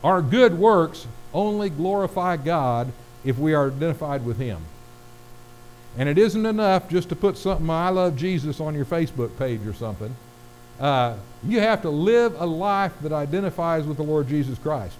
Our 0.03 0.21
good 0.21 0.57
works 0.57 1.07
only 1.33 1.69
glorify 1.69 2.37
God 2.37 2.91
if 3.23 3.39
we 3.39 3.55
are 3.55 3.67
identified 3.67 4.23
with 4.23 4.37
Him. 4.37 4.61
And 5.97 6.07
it 6.07 6.17
isn't 6.17 6.45
enough 6.45 6.89
just 6.89 7.09
to 7.09 7.15
put 7.15 7.37
something, 7.37 7.69
I 7.69 7.89
love 7.89 8.15
Jesus, 8.15 8.59
on 8.59 8.75
your 8.75 8.85
Facebook 8.85 9.37
page 9.39 9.65
or 9.65 9.73
something. 9.73 10.15
Uh, 10.79 11.15
you 11.43 11.59
have 11.59 11.81
to 11.83 11.89
live 11.89 12.39
a 12.39 12.45
life 12.45 12.93
that 13.01 13.13
identifies 13.13 13.85
with 13.85 13.97
the 13.97 14.03
Lord 14.03 14.27
Jesus 14.27 14.57
Christ. 14.59 14.95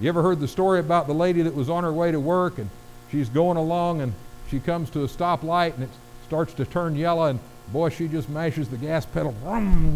You 0.00 0.08
ever 0.08 0.22
heard 0.22 0.40
the 0.40 0.48
story 0.48 0.80
about 0.80 1.06
the 1.06 1.14
lady 1.14 1.42
that 1.42 1.54
was 1.54 1.68
on 1.68 1.84
her 1.84 1.92
way 1.92 2.10
to 2.10 2.20
work 2.20 2.58
and 2.58 2.70
she's 3.10 3.28
going 3.28 3.56
along 3.56 4.00
and 4.00 4.14
she 4.50 4.60
comes 4.60 4.90
to 4.90 5.04
a 5.04 5.06
stoplight 5.06 5.74
and 5.74 5.84
it 5.84 5.90
starts 6.26 6.54
to 6.54 6.64
turn 6.64 6.96
yellow 6.96 7.26
and 7.26 7.40
boy, 7.72 7.88
she 7.88 8.08
just 8.08 8.28
mashes 8.28 8.68
the 8.68 8.76
gas 8.76 9.04
pedal, 9.06 9.32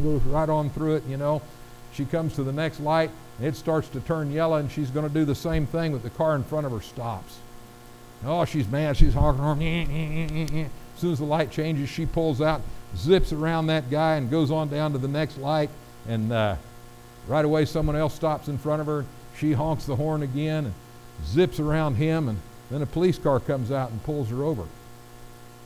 goes 0.02 0.22
right 0.22 0.48
on 0.48 0.70
through 0.70 0.96
it, 0.96 1.04
you 1.06 1.16
know. 1.16 1.42
She 1.92 2.04
comes 2.04 2.34
to 2.34 2.42
the 2.42 2.52
next 2.52 2.80
light 2.80 3.10
and 3.38 3.46
it 3.46 3.56
starts 3.56 3.88
to 3.88 4.00
turn 4.00 4.30
yellow 4.30 4.56
and 4.56 4.70
she's 4.70 4.90
going 4.90 5.06
to 5.08 5.12
do 5.12 5.24
the 5.24 5.34
same 5.34 5.66
thing, 5.66 5.92
but 5.92 6.02
the 6.02 6.10
car 6.10 6.36
in 6.36 6.44
front 6.44 6.66
of 6.66 6.72
her 6.72 6.80
stops. 6.80 7.38
Oh, 8.24 8.44
she's 8.44 8.68
mad. 8.68 8.96
She's 8.96 9.14
honking. 9.14 10.70
As 10.94 11.00
soon 11.00 11.12
as 11.12 11.18
the 11.18 11.24
light 11.24 11.50
changes, 11.50 11.88
she 11.88 12.06
pulls 12.06 12.40
out, 12.40 12.62
zips 12.96 13.32
around 13.32 13.66
that 13.66 13.90
guy, 13.90 14.16
and 14.16 14.30
goes 14.30 14.50
on 14.50 14.68
down 14.68 14.92
to 14.92 14.98
the 14.98 15.08
next 15.08 15.38
light. 15.38 15.70
And 16.08 16.32
uh, 16.32 16.56
right 17.26 17.44
away, 17.44 17.64
someone 17.64 17.96
else 17.96 18.14
stops 18.14 18.48
in 18.48 18.58
front 18.58 18.80
of 18.80 18.86
her. 18.86 19.04
She 19.36 19.52
honks 19.52 19.84
the 19.84 19.96
horn 19.96 20.22
again 20.22 20.66
and 20.66 20.74
zips 21.24 21.58
around 21.58 21.96
him. 21.96 22.28
And 22.28 22.38
then 22.70 22.82
a 22.82 22.86
police 22.86 23.18
car 23.18 23.40
comes 23.40 23.70
out 23.70 23.90
and 23.90 24.02
pulls 24.04 24.30
her 24.30 24.44
over. 24.44 24.64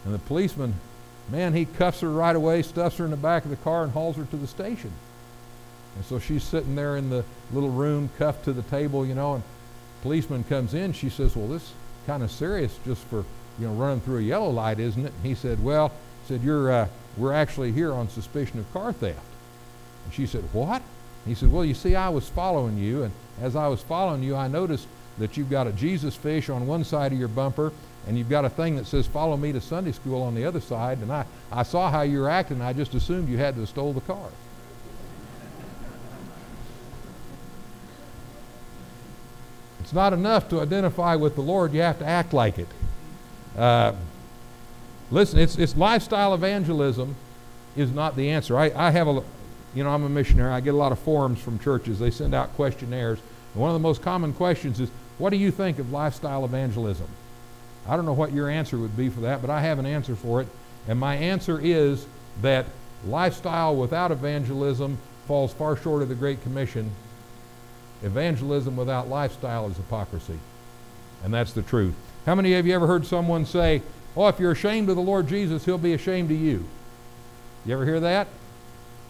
And 0.05 0.15
the 0.15 0.19
policeman, 0.19 0.75
man, 1.31 1.53
he 1.53 1.67
cuffs 1.67 2.01
her 2.01 2.11
right 2.11 2.35
away, 2.35 2.63
stuffs 2.63 2.97
her 2.97 3.05
in 3.05 3.11
the 3.11 3.17
back 3.17 3.45
of 3.45 3.51
the 3.51 3.57
car, 3.57 3.85
and 3.85 3.93
hauls 3.93 4.17
her 4.17 4.25
to 4.25 4.37
the 4.37 4.47
station. 4.47 4.93
And 5.97 6.05
so 6.05 6.19
she's 6.19 6.45
sitting 6.45 6.75
there 6.75 6.97
in 6.97 7.11
the 7.11 7.25
little 7.53 7.71
room, 7.71 8.09
cuffed 8.19 8.45
to 8.45 8.53
the 8.53 8.63
table, 8.63 9.05
you 9.05 9.15
know, 9.15 9.35
and 9.35 9.43
policeman 10.03 10.45
comes 10.45 10.75
in. 10.75 10.93
She 10.93 11.11
says, 11.11 11.35
Well, 11.37 11.49
this 11.49 11.73
kind 12.07 12.23
of 12.23 12.31
serious 12.31 12.79
just 12.85 13.03
for 13.05 13.25
you 13.59 13.67
know 13.67 13.75
running 13.75 14.01
through 14.01 14.19
a 14.19 14.23
yellow 14.23 14.51
light, 14.51 14.79
isn't 14.79 15.05
it? 15.05 15.13
And 15.13 15.27
he 15.27 15.35
said, 15.35 15.63
well, 15.63 15.93
said 16.27 16.43
you're 16.43 16.71
uh, 16.71 16.89
we're 17.17 17.33
actually 17.33 17.73
here 17.73 17.93
on 17.93 18.09
suspicion 18.09 18.61
of 18.61 18.73
car 18.73 18.93
theft. 18.93 19.19
And 20.05 20.15
she 20.15 20.27
said, 20.27 20.45
what? 20.53 20.83
He 21.27 21.35
said, 21.35 21.53
well, 21.53 21.65
you 21.65 21.75
see, 21.75 21.95
I 21.95 22.09
was 22.09 22.29
following 22.29 22.79
you, 22.79 23.03
and 23.03 23.13
as 23.43 23.57
I 23.57 23.69
was 23.69 23.83
following 23.83 24.23
you, 24.23 24.37
I 24.37 24.49
noticed 24.49 24.87
that 25.19 25.37
you've 25.37 25.51
got 25.51 25.67
a 25.67 25.73
Jesus 25.73 26.15
fish 26.15 26.49
on 26.49 26.67
one 26.67 26.85
side 26.85 27.13
of 27.13 27.19
your 27.19 27.29
bumper, 27.29 27.73
and 28.07 28.17
you've 28.17 28.31
got 28.31 28.45
a 28.45 28.49
thing 28.49 28.77
that 28.77 28.87
says 28.87 29.07
"Follow 29.07 29.37
me 29.37 29.53
to 29.53 29.61
Sunday 29.61 29.93
school" 29.93 30.23
on 30.23 30.35
the 30.35 30.45
other 30.45 30.61
side. 30.61 30.99
And 30.99 31.13
I, 31.13 31.27
I 31.53 31.63
saw 31.63 31.91
how 31.91 32.03
you 32.03 32.21
were 32.21 32.31
acting. 32.31 32.59
And 32.59 32.67
I 32.67 32.73
just 32.73 32.95
assumed 32.95 33.29
you 33.29 33.37
had 33.37 33.55
to 33.57 33.61
have 33.61 33.69
stole 33.69 33.93
the 33.93 34.01
car. 34.01 34.29
It's 39.81 39.93
not 39.93 40.13
enough 40.13 40.49
to 40.51 40.61
identify 40.61 41.17
with 41.17 41.35
the 41.35 41.41
Lord, 41.41 41.73
you 41.73 41.81
have 41.81 41.99
to 41.99 42.07
act 42.07 42.33
like 42.33 42.59
it. 42.59 42.69
Uh, 43.57 43.93
listen, 45.11 45.39
it's, 45.39 45.57
it's 45.57 45.77
lifestyle 45.77 46.35
evangelism 46.35 47.17
is 47.77 47.93
not 47.93 48.17
the 48.17 48.31
answer. 48.31 48.59
I, 48.59 48.71
I 48.75 48.91
have 48.91 49.09
a, 49.09 49.23
you 49.75 49.85
know, 49.85 49.91
I'm 49.91 50.05
a 50.05 50.09
missionary. 50.09 50.53
I 50.53 50.61
get 50.61 50.75
a 50.75 50.77
lot 50.77 50.93
of 50.93 50.99
forums 50.99 51.41
from 51.41 51.59
churches. 51.59 51.99
They 51.99 52.11
send 52.11 52.35
out 52.35 52.55
questionnaires. 52.55 53.19
And 53.55 53.63
one 53.63 53.71
of 53.71 53.75
the 53.75 53.81
most 53.81 54.03
common 54.03 54.33
questions 54.33 54.81
is, 54.81 54.91
what 55.19 55.31
do 55.31 55.37
you 55.37 55.51
think 55.51 55.79
of 55.79 55.93
lifestyle 55.93 56.45
evangelism? 56.45 57.09
I 57.89 57.97
don't 57.97 58.05
know 58.05 58.13
what 58.13 58.33
your 58.33 58.49
answer 58.49 58.79
would 58.79 58.97
be 58.97 59.09
for 59.09 59.21
that, 59.21 59.41
but 59.41 59.51
I 59.51 59.61
have 59.61 59.79
an 59.79 59.87
answer 59.87 60.15
for 60.15 60.41
it. 60.41 60.49
And 60.87 60.99
my 60.99 61.17
answer 61.17 61.61
is 61.61 62.07
that 62.43 62.67
lifestyle 63.07 63.75
without 63.77 64.13
evangelism 64.13 64.99
falls 65.27 65.53
far 65.53 65.77
short 65.77 66.03
of 66.03 66.09
the 66.09 66.15
Great 66.15 66.43
Commission 66.43 66.91
Evangelism 68.03 68.77
without 68.77 69.09
lifestyle 69.09 69.69
is 69.69 69.77
hypocrisy. 69.77 70.39
And 71.25 71.35
that's 71.35 71.53
the 71.53 71.63
truth. 71.63 71.95
How 72.29 72.35
many 72.35 72.53
of 72.53 72.67
you 72.67 72.75
ever 72.75 72.87
heard 72.87 73.07
someone 73.07 73.47
say, 73.47 73.81
Oh, 74.15 74.29
if 74.29 74.39
you're 74.39 74.53
ashamed 74.53 74.91
of 74.91 74.97
the 74.97 75.03
Lord 75.03 75.29
Jesus, 75.29 75.65
he'll 75.65 75.79
be 75.79 75.95
ashamed 75.95 76.31
of 76.31 76.37
you? 76.37 76.63
You 77.65 77.73
ever 77.73 77.87
hear 77.87 78.01
that? 78.01 78.29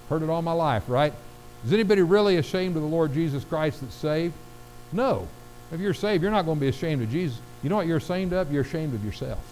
Heard 0.08 0.22
it 0.22 0.30
all 0.30 0.40
my 0.40 0.52
life, 0.52 0.84
right? 0.86 1.12
Is 1.66 1.72
anybody 1.72 2.02
really 2.02 2.36
ashamed 2.36 2.76
of 2.76 2.82
the 2.82 2.88
Lord 2.88 3.12
Jesus 3.12 3.42
Christ 3.42 3.80
that's 3.80 3.96
saved? 3.96 4.34
No. 4.92 5.26
If 5.72 5.80
you're 5.80 5.94
saved, 5.94 6.22
you're 6.22 6.30
not 6.30 6.44
going 6.44 6.58
to 6.58 6.60
be 6.60 6.68
ashamed 6.68 7.02
of 7.02 7.10
Jesus. 7.10 7.40
You 7.64 7.70
know 7.70 7.74
what 7.74 7.88
you're 7.88 7.96
ashamed 7.96 8.32
of? 8.34 8.52
You're 8.52 8.62
ashamed 8.62 8.94
of 8.94 9.04
yourself. 9.04 9.42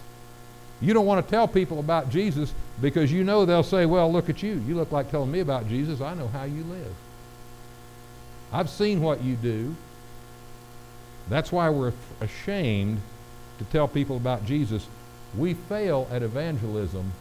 You 0.81 0.95
don't 0.95 1.05
want 1.05 1.27
to 1.27 1.29
tell 1.29 1.49
people 1.49 1.81
about 1.81 2.09
Jesus 2.09 2.55
because 2.81 3.11
you 3.11 3.25
know 3.25 3.45
they'll 3.45 3.65
say, 3.65 3.85
Well, 3.85 4.13
look 4.13 4.31
at 4.31 4.45
you. 4.45 4.63
You 4.65 4.77
look 4.77 4.93
like 4.93 5.11
telling 5.11 5.33
me 5.33 5.41
about 5.41 5.69
Jesus. 5.69 6.01
I 6.01 6.15
know 6.15 6.29
how 6.29 6.45
you 6.45 6.63
live. 6.63 6.95
I've 8.53 8.71
seen 8.71 9.03
what 9.03 9.25
you 9.25 9.35
do. 9.35 9.75
That's 11.29 11.51
why 11.51 11.69
we're 11.69 11.95
ashamed 12.21 13.01
to 13.59 13.65
tell 13.65 13.89
people 13.89 14.17
about 14.17 14.45
Jesus. 14.45 14.87
We 15.37 15.55
fail 15.55 16.09
at 16.11 16.23
evangelism 16.23 17.13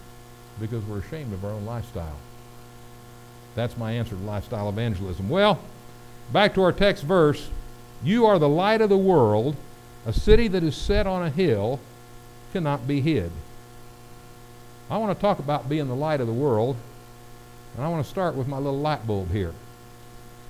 because 0.60 0.84
we're 0.86 1.00
ashamed 1.00 1.34
of 1.34 1.44
our 1.44 1.52
own 1.52 1.66
lifestyle. 1.66 2.18
That's 3.56 3.78
my 3.78 3.94
answer 3.94 4.16
to 4.16 4.22
lifestyle 4.22 4.70
evangelism. 4.70 5.30
Well, 5.30 5.60
back 6.32 6.54
to 6.56 6.64
our 6.64 6.72
text 6.72 7.04
verse. 7.04 7.50
You 8.04 8.26
are 8.26 8.38
the 8.38 8.50
light 8.50 8.82
of 8.82 8.90
the 8.90 8.98
world. 8.98 9.56
A 10.06 10.14
city 10.14 10.48
that 10.50 10.64
is 10.64 10.76
set 10.76 11.08
on 11.08 11.24
a 11.24 11.30
hill 11.30 11.80
cannot 12.54 12.88
be 12.88 13.02
hid. 13.02 13.32
I 14.90 14.98
want 14.98 15.18
to 15.18 15.22
talk 15.22 15.40
about 15.40 15.68
being 15.68 15.88
the 15.88 15.96
light 15.96 16.22
of 16.22 16.28
the 16.28 16.34
world, 16.34 16.76
and 17.76 17.84
I 17.84 17.90
want 17.90 18.06
to 18.06 18.10
start 18.10 18.36
with 18.36 18.48
my 18.48 18.58
little 18.58 18.80
light 18.80 19.08
bulb 19.08 19.32
here. 19.32 19.54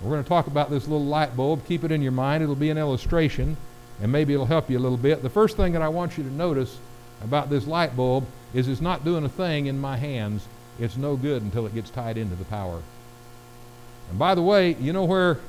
We're 0.01 0.11
going 0.11 0.23
to 0.23 0.27
talk 0.29 0.47
about 0.47 0.69
this 0.69 0.87
little 0.87 1.05
light 1.05 1.37
bulb. 1.37 1.65
Keep 1.65 1.85
it 1.85 1.91
in 1.91 2.01
your 2.01 2.11
mind. 2.11 2.43
It'll 2.43 2.55
be 2.55 2.69
an 2.69 2.77
illustration, 2.77 3.55
and 4.01 4.11
maybe 4.11 4.33
it'll 4.33 4.45
help 4.45 4.69
you 4.69 4.77
a 4.77 4.79
little 4.79 4.97
bit. 4.97 5.21
The 5.23 5.29
first 5.29 5.57
thing 5.57 5.73
that 5.73 5.81
I 5.81 5.87
want 5.87 6.17
you 6.17 6.23
to 6.23 6.31
notice 6.31 6.77
about 7.23 7.49
this 7.49 7.65
light 7.65 7.95
bulb 7.95 8.25
is 8.53 8.67
it's 8.67 8.81
not 8.81 9.05
doing 9.05 9.23
a 9.25 9.29
thing 9.29 9.67
in 9.67 9.79
my 9.79 9.97
hands. 9.97 10.47
It's 10.79 10.97
no 10.97 11.15
good 11.15 11.41
until 11.41 11.65
it 11.65 11.73
gets 11.73 11.89
tied 11.89 12.17
into 12.17 12.35
the 12.35 12.45
power. 12.45 12.81
And 14.09 14.19
by 14.19 14.35
the 14.35 14.41
way, 14.41 14.73
you 14.75 14.93
know 14.93 15.05
where 15.05 15.39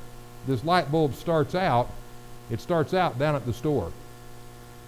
this 0.47 0.63
light 0.63 0.91
bulb 0.91 1.13
starts 1.13 1.55
out? 1.55 1.89
It 2.49 2.61
starts 2.61 2.93
out 2.93 3.19
down 3.19 3.35
at 3.35 3.45
the 3.45 3.53
store, 3.53 3.91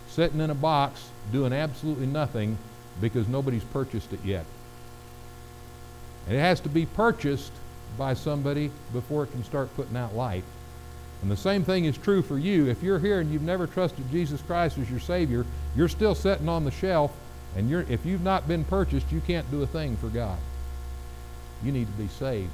sitting 0.08 0.40
in 0.40 0.50
a 0.50 0.56
box, 0.56 1.10
doing 1.32 1.52
absolutely 1.52 2.08
nothing 2.08 2.58
because 3.02 3.28
nobody's 3.28 3.64
purchased 3.66 4.14
it 4.14 4.24
yet. 4.24 4.46
And 6.28 6.38
it 6.38 6.40
has 6.40 6.60
to 6.62 6.70
be 6.70 6.86
purchased 6.86 7.52
by 7.98 8.14
somebody 8.14 8.72
before 8.94 9.24
it 9.24 9.32
can 9.32 9.44
start 9.44 9.76
putting 9.76 9.98
out 9.98 10.16
light. 10.16 10.44
And 11.22 11.30
the 11.30 11.38
same 11.38 11.64
thing 11.64 11.86
is 11.86 11.98
true 11.98 12.22
for 12.22 12.38
you. 12.38 12.68
If 12.68 12.82
you're 12.82 13.00
here 13.00 13.20
and 13.20 13.32
you've 13.32 13.42
never 13.42 13.68
trusted 13.68 14.10
Jesus 14.10 14.42
Christ 14.42 14.78
as 14.78 14.90
your 14.90 15.00
Savior, 15.02 15.46
you're 15.76 15.90
still 15.90 16.16
sitting 16.16 16.48
on 16.48 16.64
the 16.64 16.72
shelf, 16.72 17.12
and 17.58 17.72
if 17.90 18.06
you've 18.06 18.24
not 18.24 18.48
been 18.48 18.64
purchased, 18.64 19.12
you 19.12 19.22
can't 19.22 19.50
do 19.52 19.62
a 19.62 19.68
thing 19.68 19.98
for 19.98 20.08
God. 20.08 20.38
You 21.64 21.72
need 21.72 21.88
to 21.88 22.02
be 22.02 22.08
saved. 22.08 22.52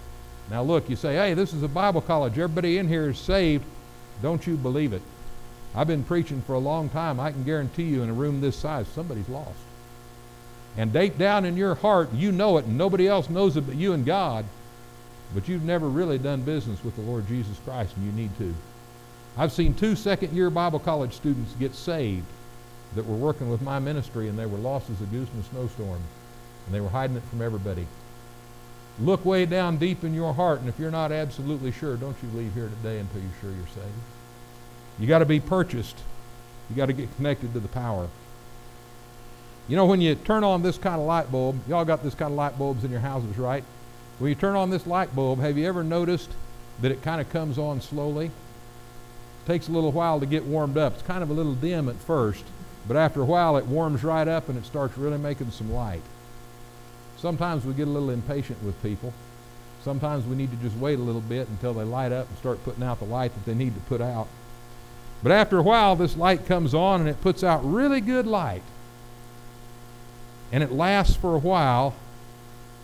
Now, 0.50 0.64
look, 0.64 0.90
you 0.90 0.96
say, 0.96 1.16
hey, 1.16 1.34
this 1.34 1.54
is 1.54 1.64
a 1.64 1.68
Bible 1.68 2.02
college. 2.02 2.34
Everybody 2.34 2.78
in 2.78 2.88
here 2.88 3.10
is 3.10 3.20
saved. 3.20 3.66
Don't 4.22 4.46
you 4.48 4.56
believe 4.56 4.94
it? 4.94 5.02
I've 5.76 5.88
been 5.88 6.04
preaching 6.04 6.42
for 6.42 6.54
a 6.54 6.60
long 6.60 6.90
time. 6.90 7.20
I 7.20 7.32
can 7.32 7.44
guarantee 7.44 7.84
you, 7.84 8.02
in 8.02 8.10
a 8.10 8.14
room 8.14 8.42
this 8.42 8.56
size, 8.56 8.88
somebody's 8.88 9.28
lost. 9.28 9.58
And 10.78 10.94
deep 10.94 11.18
down 11.18 11.46
in 11.46 11.58
your 11.58 11.76
heart, 11.76 12.14
you 12.14 12.32
know 12.32 12.58
it, 12.58 12.66
and 12.66 12.78
nobody 12.78 13.08
else 13.08 13.30
knows 13.30 13.58
it 13.58 13.62
but 13.62 13.76
you 13.76 13.94
and 13.94 14.06
God. 14.06 14.46
But 15.34 15.48
you've 15.48 15.64
never 15.64 15.90
really 15.90 16.18
done 16.18 16.42
business 16.42 16.84
with 16.84 16.96
the 16.96 17.02
Lord 17.02 17.28
Jesus 17.28 17.58
Christ, 17.66 17.96
and 17.96 18.06
you 18.06 18.12
need 18.12 18.38
to. 18.38 18.54
I've 19.38 19.52
seen 19.52 19.74
two 19.74 19.96
second 19.96 20.34
year 20.34 20.50
Bible 20.50 20.80
college 20.80 21.14
students 21.14 21.54
get 21.60 21.76
saved 21.76 22.26
that 22.96 23.06
were 23.06 23.16
working 23.16 23.50
with 23.50 23.62
my 23.62 23.80
ministry, 23.80 24.30
and 24.30 24.40
they 24.40 24.46
were 24.46 24.58
lost 24.58 24.90
as 24.90 25.02
a 25.02 25.06
goose 25.06 25.28
in 25.34 25.40
a 25.40 25.44
snowstorm, 25.44 26.00
and 26.66 26.76
they 26.76 26.80
were 26.80 26.90
hiding 26.90 27.18
it 27.18 27.24
from 27.24 27.42
everybody. 27.42 27.86
Look 29.00 29.26
way 29.26 29.46
down 29.46 29.78
deep 29.78 30.06
in 30.06 30.14
your 30.14 30.34
heart, 30.34 30.62
and 30.62 30.70
if 30.70 30.80
you're 30.80 30.92
not 30.92 31.12
absolutely 31.12 31.74
sure, 31.74 31.98
don't 31.98 32.16
you 32.24 32.30
leave 32.38 32.54
here 32.54 32.70
today 32.82 33.00
until 33.00 33.22
you're 33.22 33.42
sure 33.42 33.52
you're 33.52 33.68
saved. 33.68 34.02
You 35.00 35.08
got 35.08 35.20
to 35.20 35.26
be 35.26 35.42
purchased. 35.42 35.98
You 36.70 36.78
got 36.78 36.86
to 36.86 36.94
get 36.94 37.14
connected 37.18 37.52
to 37.54 37.60
the 37.60 37.68
power. 37.68 38.08
You 39.68 39.76
know, 39.76 39.86
when 39.86 40.00
you 40.00 40.16
turn 40.16 40.44
on 40.44 40.62
this 40.62 40.78
kind 40.78 41.02
of 41.02 41.08
light 41.08 41.30
bulb, 41.32 41.60
y'all 41.68 41.84
got 41.84 42.04
this 42.04 42.16
kind 42.16 42.32
of 42.32 42.38
light 42.38 42.58
bulbs 42.58 42.84
in 42.86 42.92
your 42.92 43.02
houses, 43.02 43.38
right? 43.38 43.64
When 44.20 44.30
you 44.30 44.36
turn 44.36 44.56
on 44.56 44.70
this 44.70 44.88
light 44.88 45.14
bulb, 45.14 45.40
have 45.40 45.58
you 45.58 45.68
ever 45.68 45.84
noticed 45.84 46.30
that 46.82 46.92
it 46.92 47.02
kind 47.02 47.20
of 47.20 47.30
comes 47.30 47.58
on 47.58 47.82
slowly? 47.82 48.28
It 48.28 48.32
takes 49.46 49.68
a 49.68 49.72
little 49.72 49.92
while 49.92 50.20
to 50.20 50.26
get 50.26 50.46
warmed 50.46 50.78
up. 50.78 50.94
It's 50.94 51.02
kind 51.02 51.22
of 51.22 51.30
a 51.30 51.34
little 51.34 51.54
dim 51.54 51.90
at 51.90 51.96
first, 51.96 52.44
but 52.88 52.96
after 52.96 53.22
a 53.22 53.26
while 53.26 53.58
it 53.58 53.66
warms 53.66 54.04
right 54.04 54.28
up 54.28 54.48
and 54.48 54.58
it 54.58 54.66
starts 54.66 54.98
really 54.98 55.18
making 55.18 55.52
some 55.52 55.74
light. 55.74 56.02
Sometimes 57.18 57.66
we 57.66 57.74
get 57.74 57.88
a 57.88 57.92
little 57.92 58.10
impatient 58.10 58.64
with 58.64 58.82
people. 58.82 59.14
Sometimes 59.84 60.26
we 60.26 60.36
need 60.36 60.52
to 60.52 60.58
just 60.58 60.78
wait 60.78 60.98
a 60.98 61.02
little 61.02 61.22
bit 61.22 61.48
until 61.50 61.74
they 61.74 61.84
light 61.84 62.12
up 62.12 62.28
and 62.30 62.38
start 62.38 62.64
putting 62.64 62.84
out 62.84 63.00
the 63.00 63.06
light 63.06 63.34
that 63.34 63.46
they 63.46 63.54
need 63.54 63.76
to 63.76 63.82
put 63.82 64.02
out. 64.02 64.28
But 65.22 65.32
after 65.32 65.58
a 65.58 65.64
while, 65.64 65.96
this 65.96 66.16
light 66.16 66.46
comes 66.46 66.74
on 66.74 67.02
and 67.02 67.10
it 67.10 67.22
puts 67.22 67.44
out 67.44 67.66
really 67.66 68.02
good 68.02 68.26
light. 68.26 68.64
And 70.52 70.64
it 70.64 70.72
lasts 70.72 71.16
for 71.16 71.36
a 71.36 71.40
while. 71.40 71.96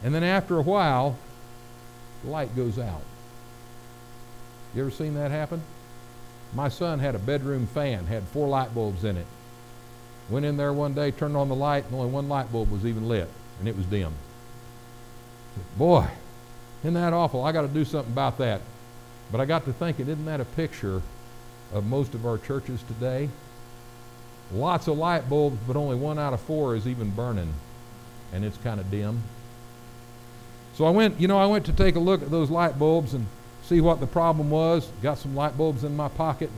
And 0.04 0.14
then 0.14 0.24
after 0.24 0.58
a 0.58 0.62
while, 0.62 1.18
the 2.24 2.30
light 2.30 2.56
goes 2.56 2.80
out. 2.80 3.02
You 4.74 4.82
ever 4.82 4.92
seen 4.92 5.16
that 5.16 5.32
happen? 5.32 5.62
My 6.54 6.70
son 6.70 7.00
had 7.00 7.16
a 7.16 7.20
bedroom 7.20 7.68
fan, 7.68 8.08
had 8.08 8.24
four 8.24 8.48
light 8.48 8.74
bulbs 8.74 9.04
in 9.04 9.18
it. 9.18 9.28
Went 10.30 10.46
in 10.46 10.58
there 10.58 10.74
one 10.74 10.94
day, 10.94 11.12
turned 11.12 11.36
on 11.36 11.50
the 11.50 11.56
light, 11.56 11.86
and 11.86 11.96
only 11.96 12.10
one 12.10 12.30
light 12.30 12.52
bulb 12.52 12.72
was 12.72 12.86
even 12.86 13.08
lit, 13.08 13.30
and 13.60 13.68
it 13.68 13.76
was 13.76 13.86
dim. 13.86 14.14
Boy, 15.78 16.08
isn't 16.82 16.94
that 16.94 17.14
awful? 17.14 17.44
I 17.44 17.52
got 17.52 17.64
to 17.64 17.68
do 17.68 17.86
something 17.86 18.14
about 18.14 18.38
that. 18.38 18.62
But 19.32 19.42
I 19.42 19.46
got 19.46 19.66
to 19.66 19.74
thinking, 19.74 20.08
isn't 20.08 20.26
that 20.26 20.42
a 20.42 20.46
picture 20.46 21.02
of 21.74 21.86
most 21.86 22.14
of 22.14 22.26
our 22.26 22.38
churches 22.38 22.84
today. 22.84 23.30
Lots 24.54 24.88
of 24.88 24.98
light 24.98 25.30
bulbs, 25.30 25.58
but 25.66 25.76
only 25.76 25.96
one 25.96 26.20
out 26.20 26.34
of 26.34 26.42
four 26.42 26.76
is 26.76 26.88
even 26.88 27.12
burning, 27.12 27.54
and 28.34 28.44
it's 28.44 28.58
kind 28.58 28.80
of 28.80 28.92
dim. 28.92 29.24
So 30.82 30.88
I 30.88 30.90
went, 30.90 31.20
you 31.20 31.28
know, 31.28 31.38
I 31.38 31.46
went 31.46 31.68
to 31.68 31.74
take 31.74 31.96
a 31.96 32.00
look 32.00 32.24
at 32.24 32.32
those 32.32 32.50
light 32.50 32.80
bulbs 32.80 33.14
and 33.14 33.28
see 33.62 33.82
what 33.82 34.00
the 34.00 34.08
problem 34.08 34.50
was. 34.50 34.90
Got 35.04 35.20
some 35.20 35.36
light 35.36 35.56
bulbs 35.56 35.84
in 35.84 35.96
my 35.96 36.08
pocket, 36.08 36.50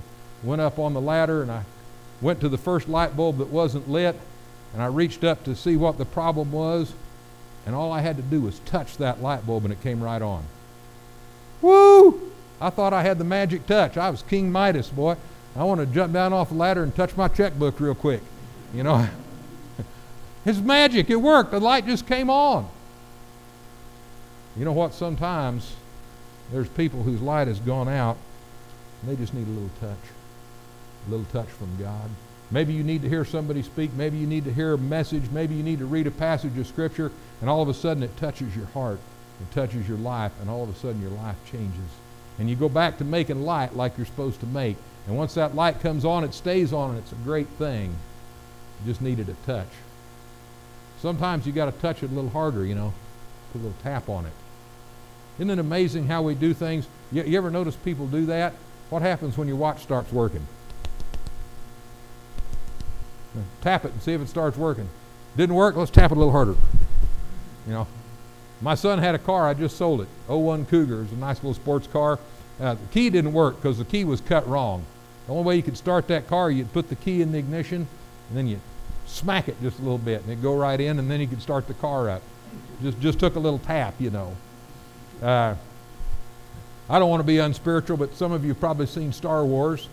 went 0.44 0.62
up 0.62 0.80
on 0.80 0.94
the 0.94 1.02
ladder, 1.02 1.42
and 1.42 1.52
I 1.52 1.66
went 2.22 2.40
to 2.40 2.48
the 2.48 2.58
first 2.58 2.88
light 2.88 3.18
bulb 3.18 3.40
that 3.40 3.50
wasn't 3.50 3.90
lit, 3.90 4.18
and 4.72 4.82
I 4.82 4.86
reached 4.86 5.26
up 5.26 5.44
to 5.44 5.58
see 5.58 5.76
what 5.76 5.98
the 5.98 6.06
problem 6.06 6.54
was, 6.54 6.94
and 7.66 7.76
all 7.76 7.92
I 7.92 8.00
had 8.00 8.16
to 8.16 8.22
do 8.22 8.40
was 8.40 8.60
touch 8.60 8.96
that 8.96 9.22
light 9.22 9.46
bulb, 9.46 9.66
and 9.66 9.74
it 9.74 9.82
came 9.82 10.02
right 10.02 10.22
on. 10.22 10.46
Woo! 11.62 12.32
I 12.62 12.70
thought 12.70 12.94
I 12.94 13.02
had 13.02 13.18
the 13.18 13.26
magic 13.26 13.68
touch. 13.68 13.98
I 13.98 14.10
was 14.10 14.22
King 14.22 14.50
Midas, 14.50 14.88
boy. 14.88 15.18
I 15.54 15.66
want 15.66 15.82
to 15.82 15.86
jump 15.86 16.14
down 16.14 16.32
off 16.32 16.48
the 16.48 16.56
ladder 16.56 16.84
and 16.84 16.96
touch 16.96 17.18
my 17.18 17.28
checkbook 17.28 17.78
real 17.78 17.94
quick. 17.94 18.22
You 18.74 18.84
know, 18.84 19.06
it's 20.46 20.60
magic. 20.60 21.10
It 21.10 21.18
worked. 21.18 21.52
The 21.52 21.60
light 21.60 21.86
just 21.86 22.08
came 22.08 22.30
on. 22.30 22.70
You 24.58 24.66
know 24.66 24.72
what? 24.72 24.94
Sometimes 24.94 25.76
there's 26.52 26.70
people 26.70 27.04
whose 27.04 27.22
light 27.22 27.48
has 27.48 27.60
gone 27.60 27.88
out 27.88 28.18
and 29.02 29.12
they 29.12 29.16
just 29.16 29.34
need 29.34 29.48
a 29.48 29.52
little 29.52 29.72
touch. 29.80 29.98
A 31.08 31.12
little 31.12 31.26
touch 31.32 31.50
from 31.50 31.76
God. 31.78 32.10
Maybe 32.52 32.74
you 32.74 32.84
need 32.84 33.02
to 33.02 33.10
hear 33.10 33.26
somebody 33.26 33.64
speak. 33.64 33.94
Maybe 33.94 34.18
you 34.18 34.28
need 34.28 34.46
to 34.46 34.54
hear 34.54 34.74
a 34.74 34.78
message. 34.78 35.30
Maybe 35.32 35.56
you 35.56 35.64
need 35.64 35.80
to 35.80 35.86
read 35.86 36.08
a 36.08 36.12
passage 36.12 36.58
of 36.58 36.68
Scripture, 36.68 37.12
and 37.42 37.50
all 37.50 37.62
of 37.62 37.70
a 37.70 37.74
sudden 37.74 38.04
it 38.04 38.16
touches 38.18 38.56
your 38.56 38.68
heart. 38.68 39.00
It 39.42 39.52
touches 39.54 39.90
your 39.90 39.98
life, 39.98 40.32
and 40.40 40.50
all 40.50 40.64
of 40.64 40.70
a 40.70 40.76
sudden 40.76 41.02
your 41.02 41.12
life 41.12 41.38
changes 41.50 41.90
and 42.40 42.50
you 42.50 42.56
go 42.56 42.70
back 42.70 42.98
to 42.98 43.04
making 43.04 43.44
light 43.44 43.76
like 43.76 43.98
you're 43.98 44.06
supposed 44.06 44.40
to 44.40 44.46
make. 44.46 44.78
And 45.08 45.18
once 45.18 45.34
that 45.36 45.56
light 45.56 45.82
comes 45.82 46.06
on, 46.06 46.24
it 46.24 46.34
stays 46.34 46.74
on, 46.74 46.92
and 46.92 47.00
it's 47.00 47.12
a 47.12 47.16
great 47.16 47.48
thing. 47.48 47.90
You 48.80 48.92
just 48.92 49.02
needed 49.02 49.30
a 49.30 49.34
touch. 49.46 49.68
Sometimes 51.00 51.46
you 51.46 51.52
got 51.52 51.66
to 51.66 51.72
touch 51.74 52.02
it 52.04 52.10
a 52.10 52.14
little 52.14 52.30
harder, 52.30 52.66
you 52.66 52.76
know, 52.76 52.94
put 53.52 53.60
a 53.60 53.64
little 53.64 53.78
tap 53.84 54.10
on 54.10 54.26
it. 54.26 54.32
Isn't 55.38 55.50
it 55.50 55.60
amazing 55.60 56.08
how 56.08 56.22
we 56.22 56.36
do 56.36 56.54
things? 56.54 56.88
You, 57.12 57.24
you 57.24 57.38
ever 57.38 57.50
notice 57.50 57.76
people 57.76 58.08
do 58.08 58.26
that? 58.28 58.54
What 58.90 59.02
happens 59.02 59.38
when 59.38 59.48
your 59.48 59.58
watch 59.58 59.82
starts 59.82 60.12
working? 60.12 60.46
Tap 63.62 63.86
it 63.86 63.92
and 63.92 64.02
see 64.02 64.14
if 64.14 64.22
it 64.22 64.30
starts 64.30 64.58
working. 64.58 64.88
Didn't 65.36 65.56
work? 65.56 65.76
Let's 65.76 65.90
tap 65.90 66.12
it 66.12 66.16
a 66.16 66.20
little 66.20 66.32
harder. 66.32 66.56
You 67.66 67.74
know, 67.74 67.88
my 68.62 68.76
son 68.76 69.00
had 69.00 69.16
a 69.16 69.20
car, 69.20 69.48
I 69.48 69.54
just 69.54 69.78
sold 69.78 70.02
it. 70.02 70.08
01 70.28 70.66
Cougar. 70.68 71.00
It 71.00 71.02
was 71.04 71.12
a 71.12 71.16
nice 71.16 71.38
little 71.38 71.54
sports 71.54 71.88
car. 71.88 72.20
Uh, 72.60 72.76
the 72.76 72.86
key 72.92 73.10
didn't 73.10 73.34
work 73.34 73.56
because 73.56 73.80
the 73.80 73.86
key 73.86 74.04
was 74.04 74.22
cut 74.22 74.48
wrong. 74.48 74.86
The 75.26 75.34
only 75.34 75.46
way 75.46 75.56
you 75.56 75.64
could 75.64 75.78
start 75.78 76.08
that 76.10 76.28
car, 76.28 76.52
you'd 76.52 76.72
put 76.74 76.90
the 76.90 76.96
key 76.96 77.22
in 77.22 77.32
the 77.32 77.40
ignition, 77.40 77.88
and 78.30 78.38
then 78.38 78.48
you 78.48 78.60
smack 79.06 79.48
it 79.48 79.60
just 79.62 79.80
a 79.80 79.82
little 79.82 79.98
bit, 79.98 80.22
and 80.22 80.30
it'd 80.30 80.44
go 80.44 80.56
right 80.56 80.80
in, 80.80 81.00
and 81.00 81.10
then 81.10 81.20
you 81.20 81.28
could 81.28 81.42
start 81.42 81.68
the 81.68 81.74
car 81.74 82.10
up. 82.10 82.22
Just, 82.82 83.00
just 83.00 83.20
took 83.20 83.36
a 83.36 83.40
little 83.40 83.60
tap, 83.60 83.96
you 84.00 84.12
know. 84.12 84.36
Uh, 85.24 85.56
I 86.90 87.00
don't 87.00 87.10
want 87.10 87.22
to 87.22 87.28
be 87.28 87.40
unspiritual, 87.40 87.98
but 87.98 88.14
some 88.16 88.32
of 88.32 88.44
you 88.44 88.54
probably 88.54 88.86
seen 88.86 89.14
Star 89.14 89.46
Wars. 89.46 89.88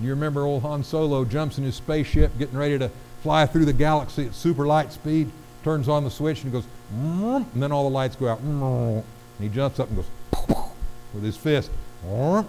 You 0.00 0.10
remember 0.10 0.44
old 0.44 0.62
Han 0.62 0.84
Solo 0.84 1.24
jumps 1.24 1.58
in 1.58 1.64
his 1.64 1.74
spaceship, 1.74 2.38
getting 2.38 2.56
ready 2.56 2.78
to 2.78 2.90
fly 3.22 3.46
through 3.46 3.64
the 3.66 3.72
galaxy 3.72 4.26
at 4.26 4.34
super 4.34 4.66
light 4.66 4.92
speed 4.92 5.30
turns 5.62 5.88
on 5.88 6.04
the 6.04 6.10
switch 6.10 6.42
and 6.42 6.52
goes, 6.52 6.64
and 6.92 7.46
then 7.54 7.72
all 7.72 7.84
the 7.84 7.94
lights 7.94 8.16
go 8.16 8.28
out. 8.28 8.40
And 8.40 9.04
he 9.38 9.48
jumps 9.48 9.78
up 9.78 9.88
and 9.88 9.96
goes 9.96 10.46
with 11.14 11.22
his 11.22 11.36
fist, 11.36 11.70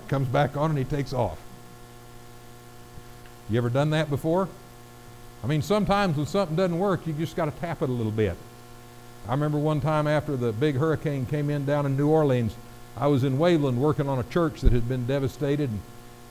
comes 0.07 0.27
back 0.27 0.55
on 0.57 0.69
and 0.71 0.79
he 0.79 0.85
takes 0.85 1.13
off. 1.13 1.39
You 3.49 3.57
ever 3.57 3.69
done 3.69 3.89
that 3.89 4.09
before? 4.09 4.47
I 5.43 5.47
mean, 5.47 5.61
sometimes 5.61 6.15
when 6.15 6.25
something 6.25 6.55
doesn't 6.55 6.77
work, 6.77 7.05
you 7.05 7.13
just 7.13 7.35
got 7.35 7.45
to 7.45 7.51
tap 7.59 7.81
it 7.81 7.89
a 7.89 7.91
little 7.91 8.11
bit. 8.11 8.37
I 9.27 9.31
remember 9.31 9.57
one 9.57 9.81
time 9.81 10.07
after 10.07 10.35
the 10.35 10.51
big 10.51 10.75
hurricane 10.75 11.25
came 11.25 11.49
in 11.49 11.65
down 11.65 11.85
in 11.85 11.95
New 11.95 12.07
Orleans, 12.07 12.55
I 12.97 13.07
was 13.07 13.23
in 13.23 13.37
Waveland 13.37 13.77
working 13.77 14.09
on 14.09 14.19
a 14.19 14.23
church 14.23 14.61
that 14.61 14.73
had 14.73 14.89
been 14.89 15.05
devastated. 15.05 15.69
And 15.69 15.81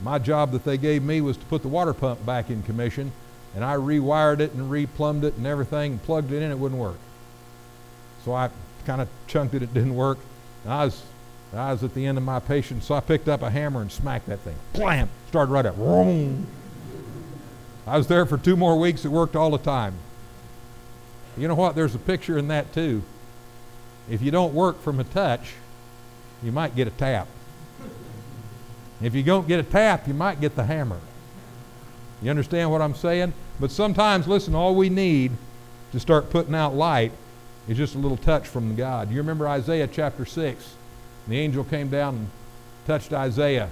my 0.01 0.19
job 0.19 0.51
that 0.51 0.63
they 0.63 0.77
gave 0.77 1.03
me 1.03 1.21
was 1.21 1.37
to 1.37 1.45
put 1.45 1.61
the 1.61 1.67
water 1.67 1.93
pump 1.93 2.25
back 2.25 2.49
in 2.49 2.63
commission 2.63 3.11
and 3.55 3.65
I 3.65 3.75
rewired 3.75 4.39
it 4.39 4.53
and 4.53 4.71
replumbed 4.71 5.23
it 5.23 5.35
and 5.35 5.45
everything 5.45 5.93
and 5.93 6.03
plugged 6.03 6.31
it 6.31 6.41
in, 6.41 6.51
it 6.51 6.57
wouldn't 6.57 6.79
work. 6.79 6.97
So 8.23 8.33
I 8.33 8.49
kind 8.85 9.01
of 9.01 9.09
chunked 9.27 9.53
it, 9.53 9.61
it 9.61 9.73
didn't 9.73 9.95
work. 9.95 10.19
And 10.63 10.73
I 10.73 10.85
was, 10.85 11.03
I 11.53 11.71
was 11.73 11.83
at 11.83 11.93
the 11.93 12.05
end 12.05 12.17
of 12.17 12.23
my 12.23 12.39
patience, 12.39 12.85
so 12.85 12.95
I 12.95 13.01
picked 13.01 13.27
up 13.27 13.41
a 13.41 13.49
hammer 13.49 13.81
and 13.81 13.91
smacked 13.91 14.27
that 14.27 14.39
thing. 14.39 14.55
Blam! 14.73 15.09
Started 15.27 15.51
right 15.51 15.65
up. 15.65 15.77
I 17.87 17.97
was 17.97 18.07
there 18.07 18.25
for 18.25 18.37
two 18.37 18.55
more 18.55 18.79
weeks, 18.79 19.03
it 19.05 19.09
worked 19.09 19.35
all 19.35 19.49
the 19.51 19.57
time. 19.57 19.95
You 21.37 21.47
know 21.47 21.55
what? 21.55 21.75
There's 21.75 21.95
a 21.95 21.99
picture 21.99 22.37
in 22.37 22.47
that 22.49 22.73
too. 22.73 23.03
If 24.09 24.21
you 24.21 24.31
don't 24.31 24.53
work 24.53 24.81
from 24.81 24.99
a 24.99 25.03
touch, 25.03 25.53
you 26.43 26.51
might 26.51 26.75
get 26.75 26.87
a 26.87 26.91
tap. 26.91 27.27
If 29.01 29.15
you 29.15 29.23
don't 29.23 29.47
get 29.47 29.59
a 29.59 29.63
tap, 29.63 30.07
you 30.07 30.13
might 30.13 30.41
get 30.41 30.55
the 30.55 30.65
hammer. 30.65 30.99
You 32.21 32.29
understand 32.29 32.69
what 32.71 32.81
I'm 32.81 32.95
saying? 32.95 33.33
But 33.59 33.71
sometimes, 33.71 34.27
listen, 34.27 34.53
all 34.53 34.75
we 34.75 34.89
need 34.89 35.31
to 35.91 35.99
start 35.99 36.29
putting 36.29 36.53
out 36.53 36.75
light 36.75 37.11
is 37.67 37.77
just 37.77 37.95
a 37.95 37.97
little 37.97 38.17
touch 38.17 38.47
from 38.47 38.75
God. 38.75 39.09
You 39.09 39.17
remember 39.17 39.47
Isaiah 39.47 39.87
chapter 39.87 40.25
6? 40.25 40.75
The 41.27 41.37
angel 41.37 41.63
came 41.63 41.89
down 41.89 42.15
and 42.15 42.29
touched 42.85 43.13
Isaiah. 43.13 43.69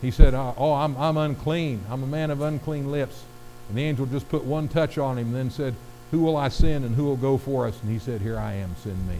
He 0.00 0.10
said, 0.10 0.34
uh, 0.34 0.54
Oh, 0.56 0.74
I'm, 0.74 0.96
I'm 0.96 1.16
unclean. 1.16 1.84
I'm 1.88 2.02
a 2.02 2.06
man 2.06 2.30
of 2.30 2.40
unclean 2.40 2.90
lips. 2.90 3.24
And 3.68 3.78
the 3.78 3.82
angel 3.82 4.06
just 4.06 4.28
put 4.28 4.44
one 4.44 4.68
touch 4.68 4.98
on 4.98 5.18
him 5.18 5.28
and 5.28 5.36
then 5.36 5.50
said, 5.50 5.74
Who 6.10 6.20
will 6.20 6.36
I 6.36 6.48
send 6.48 6.84
and 6.84 6.94
who 6.94 7.04
will 7.04 7.16
go 7.16 7.36
for 7.36 7.66
us? 7.66 7.80
And 7.82 7.90
he 7.90 7.98
said, 7.98 8.20
Here 8.20 8.38
I 8.38 8.54
am, 8.54 8.74
send 8.82 9.08
me. 9.08 9.18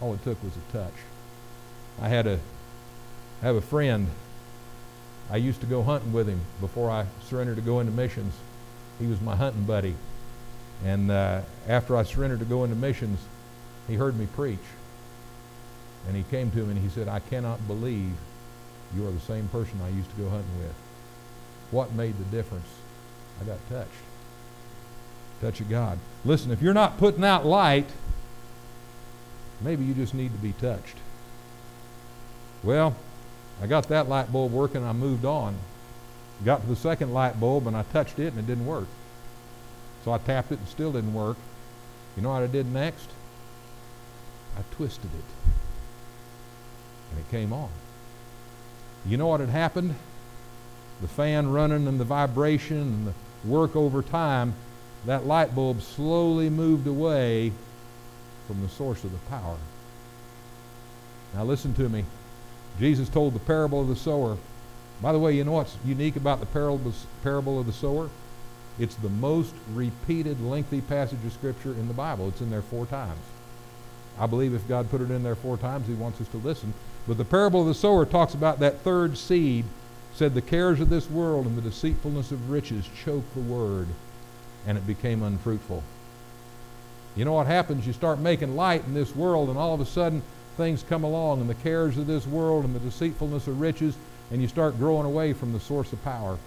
All 0.00 0.14
it 0.14 0.24
took 0.24 0.42
was 0.42 0.52
a 0.56 0.72
touch. 0.72 0.94
I 2.00 2.08
had 2.08 2.26
a 2.26 2.40
have 3.42 3.56
a 3.56 3.60
friend. 3.60 4.08
I 5.30 5.36
used 5.36 5.60
to 5.60 5.66
go 5.66 5.82
hunting 5.82 6.12
with 6.12 6.28
him 6.28 6.40
before 6.60 6.90
I 6.90 7.06
surrendered 7.24 7.56
to 7.56 7.62
go 7.62 7.80
into 7.80 7.92
missions. 7.92 8.34
He 8.98 9.06
was 9.06 9.20
my 9.20 9.36
hunting 9.36 9.64
buddy. 9.64 9.94
And 10.84 11.10
uh, 11.10 11.42
after 11.68 11.96
I 11.96 12.02
surrendered 12.02 12.40
to 12.40 12.44
go 12.44 12.64
into 12.64 12.76
missions, 12.76 13.20
he 13.86 13.94
heard 13.94 14.18
me 14.18 14.26
preach. 14.34 14.58
And 16.06 16.16
he 16.16 16.24
came 16.24 16.50
to 16.50 16.58
me 16.58 16.72
and 16.72 16.78
he 16.78 16.88
said, 16.88 17.06
I 17.06 17.20
cannot 17.20 17.66
believe 17.66 18.12
you 18.96 19.06
are 19.06 19.10
the 19.10 19.20
same 19.20 19.46
person 19.48 19.80
I 19.84 19.88
used 19.90 20.10
to 20.10 20.16
go 20.16 20.28
hunting 20.28 20.58
with. 20.58 20.74
What 21.70 21.92
made 21.92 22.18
the 22.18 22.24
difference? 22.24 22.66
I 23.40 23.44
got 23.44 23.58
touched. 23.68 24.09
Touch 25.40 25.60
of 25.60 25.68
God. 25.68 25.98
Listen, 26.24 26.50
if 26.50 26.60
you're 26.60 26.74
not 26.74 26.98
putting 26.98 27.24
out 27.24 27.46
light, 27.46 27.86
maybe 29.60 29.84
you 29.84 29.94
just 29.94 30.14
need 30.14 30.32
to 30.32 30.38
be 30.38 30.52
touched. 30.52 30.96
Well, 32.62 32.94
I 33.62 33.66
got 33.66 33.88
that 33.88 34.08
light 34.08 34.32
bulb 34.32 34.52
working, 34.52 34.84
I 34.84 34.92
moved 34.92 35.24
on. 35.24 35.56
Got 36.44 36.62
to 36.62 36.66
the 36.66 36.76
second 36.76 37.12
light 37.12 37.38
bulb 37.38 37.66
and 37.66 37.76
I 37.76 37.82
touched 37.84 38.18
it 38.18 38.28
and 38.28 38.38
it 38.38 38.46
didn't 38.46 38.66
work. 38.66 38.86
So 40.04 40.12
I 40.12 40.18
tapped 40.18 40.52
it 40.52 40.58
and 40.58 40.68
still 40.68 40.92
didn't 40.92 41.12
work. 41.12 41.36
You 42.16 42.22
know 42.22 42.30
what 42.30 42.42
I 42.42 42.46
did 42.46 42.66
next? 42.66 43.08
I 44.58 44.62
twisted 44.74 45.10
it. 45.12 45.50
And 47.10 47.20
it 47.20 47.30
came 47.30 47.52
on. 47.52 47.68
You 49.06 49.16
know 49.16 49.28
what 49.28 49.40
had 49.40 49.50
happened? 49.50 49.94
The 51.00 51.08
fan 51.08 51.50
running 51.50 51.86
and 51.86 52.00
the 52.00 52.04
vibration 52.04 52.78
and 52.78 53.06
the 53.08 53.14
work 53.44 53.76
over 53.76 54.02
time, 54.02 54.54
that 55.06 55.26
light 55.26 55.54
bulb 55.54 55.82
slowly 55.82 56.50
moved 56.50 56.86
away 56.86 57.52
from 58.46 58.62
the 58.62 58.68
source 58.68 59.04
of 59.04 59.12
the 59.12 59.18
power. 59.30 59.56
Now 61.34 61.44
listen 61.44 61.74
to 61.74 61.88
me. 61.88 62.04
Jesus 62.78 63.08
told 63.08 63.34
the 63.34 63.40
parable 63.40 63.80
of 63.80 63.88
the 63.88 63.96
sower. 63.96 64.36
By 65.00 65.12
the 65.12 65.18
way, 65.18 65.34
you 65.34 65.44
know 65.44 65.52
what's 65.52 65.76
unique 65.84 66.16
about 66.16 66.40
the 66.40 66.46
parable 67.22 67.60
of 67.60 67.66
the 67.66 67.72
sower? 67.72 68.10
It's 68.78 68.94
the 68.96 69.08
most 69.08 69.54
repeated 69.72 70.40
lengthy 70.42 70.80
passage 70.80 71.24
of 71.24 71.32
Scripture 71.32 71.72
in 71.72 71.88
the 71.88 71.94
Bible. 71.94 72.28
It's 72.28 72.40
in 72.40 72.50
there 72.50 72.62
four 72.62 72.86
times. 72.86 73.20
I 74.18 74.26
believe 74.26 74.54
if 74.54 74.66
God 74.68 74.90
put 74.90 75.00
it 75.00 75.10
in 75.10 75.22
there 75.22 75.34
four 75.34 75.56
times, 75.56 75.86
He 75.86 75.94
wants 75.94 76.20
us 76.20 76.28
to 76.28 76.36
listen. 76.38 76.74
But 77.06 77.18
the 77.18 77.24
parable 77.24 77.62
of 77.62 77.66
the 77.66 77.74
sower 77.74 78.04
talks 78.04 78.34
about 78.34 78.58
that 78.60 78.80
third 78.80 79.16
seed. 79.16 79.64
Said, 80.14 80.34
The 80.34 80.42
cares 80.42 80.80
of 80.80 80.90
this 80.90 81.08
world 81.08 81.46
and 81.46 81.56
the 81.56 81.62
deceitfulness 81.62 82.32
of 82.32 82.50
riches 82.50 82.88
choke 83.04 83.24
the 83.34 83.40
word, 83.40 83.86
and 84.66 84.76
it 84.76 84.86
became 84.86 85.22
unfruitful. 85.22 85.82
You 87.16 87.24
know 87.24 87.32
what 87.32 87.46
happens? 87.46 87.86
You 87.86 87.92
start 87.92 88.18
making 88.20 88.56
light 88.56 88.84
in 88.84 88.94
this 88.94 89.14
world, 89.14 89.48
and 89.48 89.58
all 89.58 89.74
of 89.74 89.80
a 89.80 89.86
sudden 89.86 90.22
things 90.56 90.84
come 90.88 91.04
along, 91.04 91.40
and 91.40 91.50
the 91.50 91.54
cares 91.54 91.98
of 91.98 92.06
this 92.06 92.26
world 92.26 92.64
and 92.64 92.74
the 92.74 92.80
deceitfulness 92.80 93.46
of 93.46 93.60
riches, 93.60 93.96
and 94.30 94.40
you 94.40 94.48
start 94.48 94.78
growing 94.78 95.06
away 95.06 95.32
from 95.32 95.52
the 95.52 95.60
source 95.60 95.92
of 95.92 96.02
power. 96.04 96.38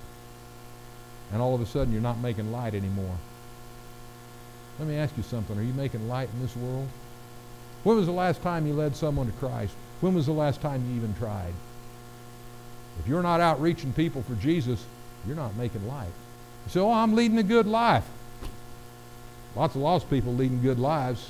And 1.32 1.42
all 1.42 1.56
of 1.56 1.62
a 1.62 1.66
sudden 1.66 1.92
you're 1.92 2.02
not 2.02 2.20
making 2.20 2.52
light 2.52 2.76
anymore. 2.76 3.18
Let 4.80 4.88
me 4.88 4.96
ask 4.96 5.16
you 5.18 5.24
something. 5.24 5.58
Are 5.58 5.64
you 5.64 5.74
making 5.74 6.08
light 6.08 6.30
in 6.34 6.42
this 6.42 6.56
world? 6.56 6.88
When 7.84 7.98
was 7.98 8.06
the 8.06 8.14
last 8.14 8.42
time 8.42 8.66
you 8.66 8.74
led 8.74 8.96
someone 8.96 9.28
to 9.28 9.34
Christ? 9.34 9.74
When 10.00 10.16
was 10.16 10.26
the 10.26 10.32
last 10.32 10.62
time 10.62 10.86
you 10.90 10.96
even 10.96 11.14
tried? 11.16 11.54
If 13.00 13.08
you're 13.08 13.24
not 13.24 13.42
out 13.42 13.62
reaching 13.62 13.94
people 13.94 14.22
for 14.24 14.36
Jesus, 14.36 14.84
you're 15.28 15.36
not 15.36 15.56
making 15.56 15.88
light. 15.88 16.12
Say, 16.68 16.80
oh, 16.80 16.92
I'm 16.92 17.14
leading 17.14 17.38
a 17.38 17.44
good 17.44 17.68
life. 17.68 18.06
Lots 19.56 19.76
of 19.76 19.82
lost 19.82 20.10
people 20.10 20.34
leading 20.34 20.62
good 20.62 20.80
lives. 20.80 21.30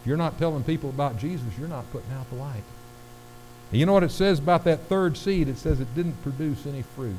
If 0.00 0.06
you're 0.06 0.16
not 0.16 0.38
telling 0.38 0.64
people 0.64 0.90
about 0.90 1.18
Jesus, 1.18 1.46
you're 1.58 1.68
not 1.68 1.90
putting 1.92 2.12
out 2.12 2.28
the 2.30 2.36
light. 2.36 2.64
And 3.70 3.80
you 3.80 3.86
know 3.86 3.92
what 3.92 4.02
it 4.02 4.10
says 4.10 4.38
about 4.38 4.64
that 4.64 4.80
third 4.80 5.16
seed? 5.16 5.48
It 5.48 5.58
says 5.58 5.80
it 5.80 5.94
didn't 5.94 6.22
produce 6.22 6.66
any 6.66 6.82
fruit. 6.82 7.16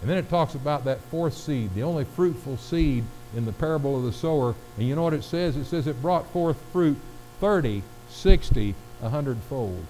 And 0.00 0.10
then 0.10 0.18
it 0.18 0.28
talks 0.28 0.54
about 0.54 0.84
that 0.84 1.00
fourth 1.00 1.34
seed, 1.34 1.74
the 1.74 1.82
only 1.82 2.04
fruitful 2.04 2.58
seed 2.58 3.04
in 3.34 3.46
the 3.46 3.52
parable 3.52 3.96
of 3.96 4.04
the 4.04 4.12
sower. 4.12 4.54
And 4.76 4.86
you 4.86 4.94
know 4.94 5.02
what 5.02 5.14
it 5.14 5.24
says? 5.24 5.56
It 5.56 5.64
says 5.64 5.86
it 5.86 6.02
brought 6.02 6.26
forth 6.30 6.58
fruit 6.72 6.98
30, 7.40 7.82
60, 8.10 8.74
100 9.00 9.38
fold. 9.48 9.84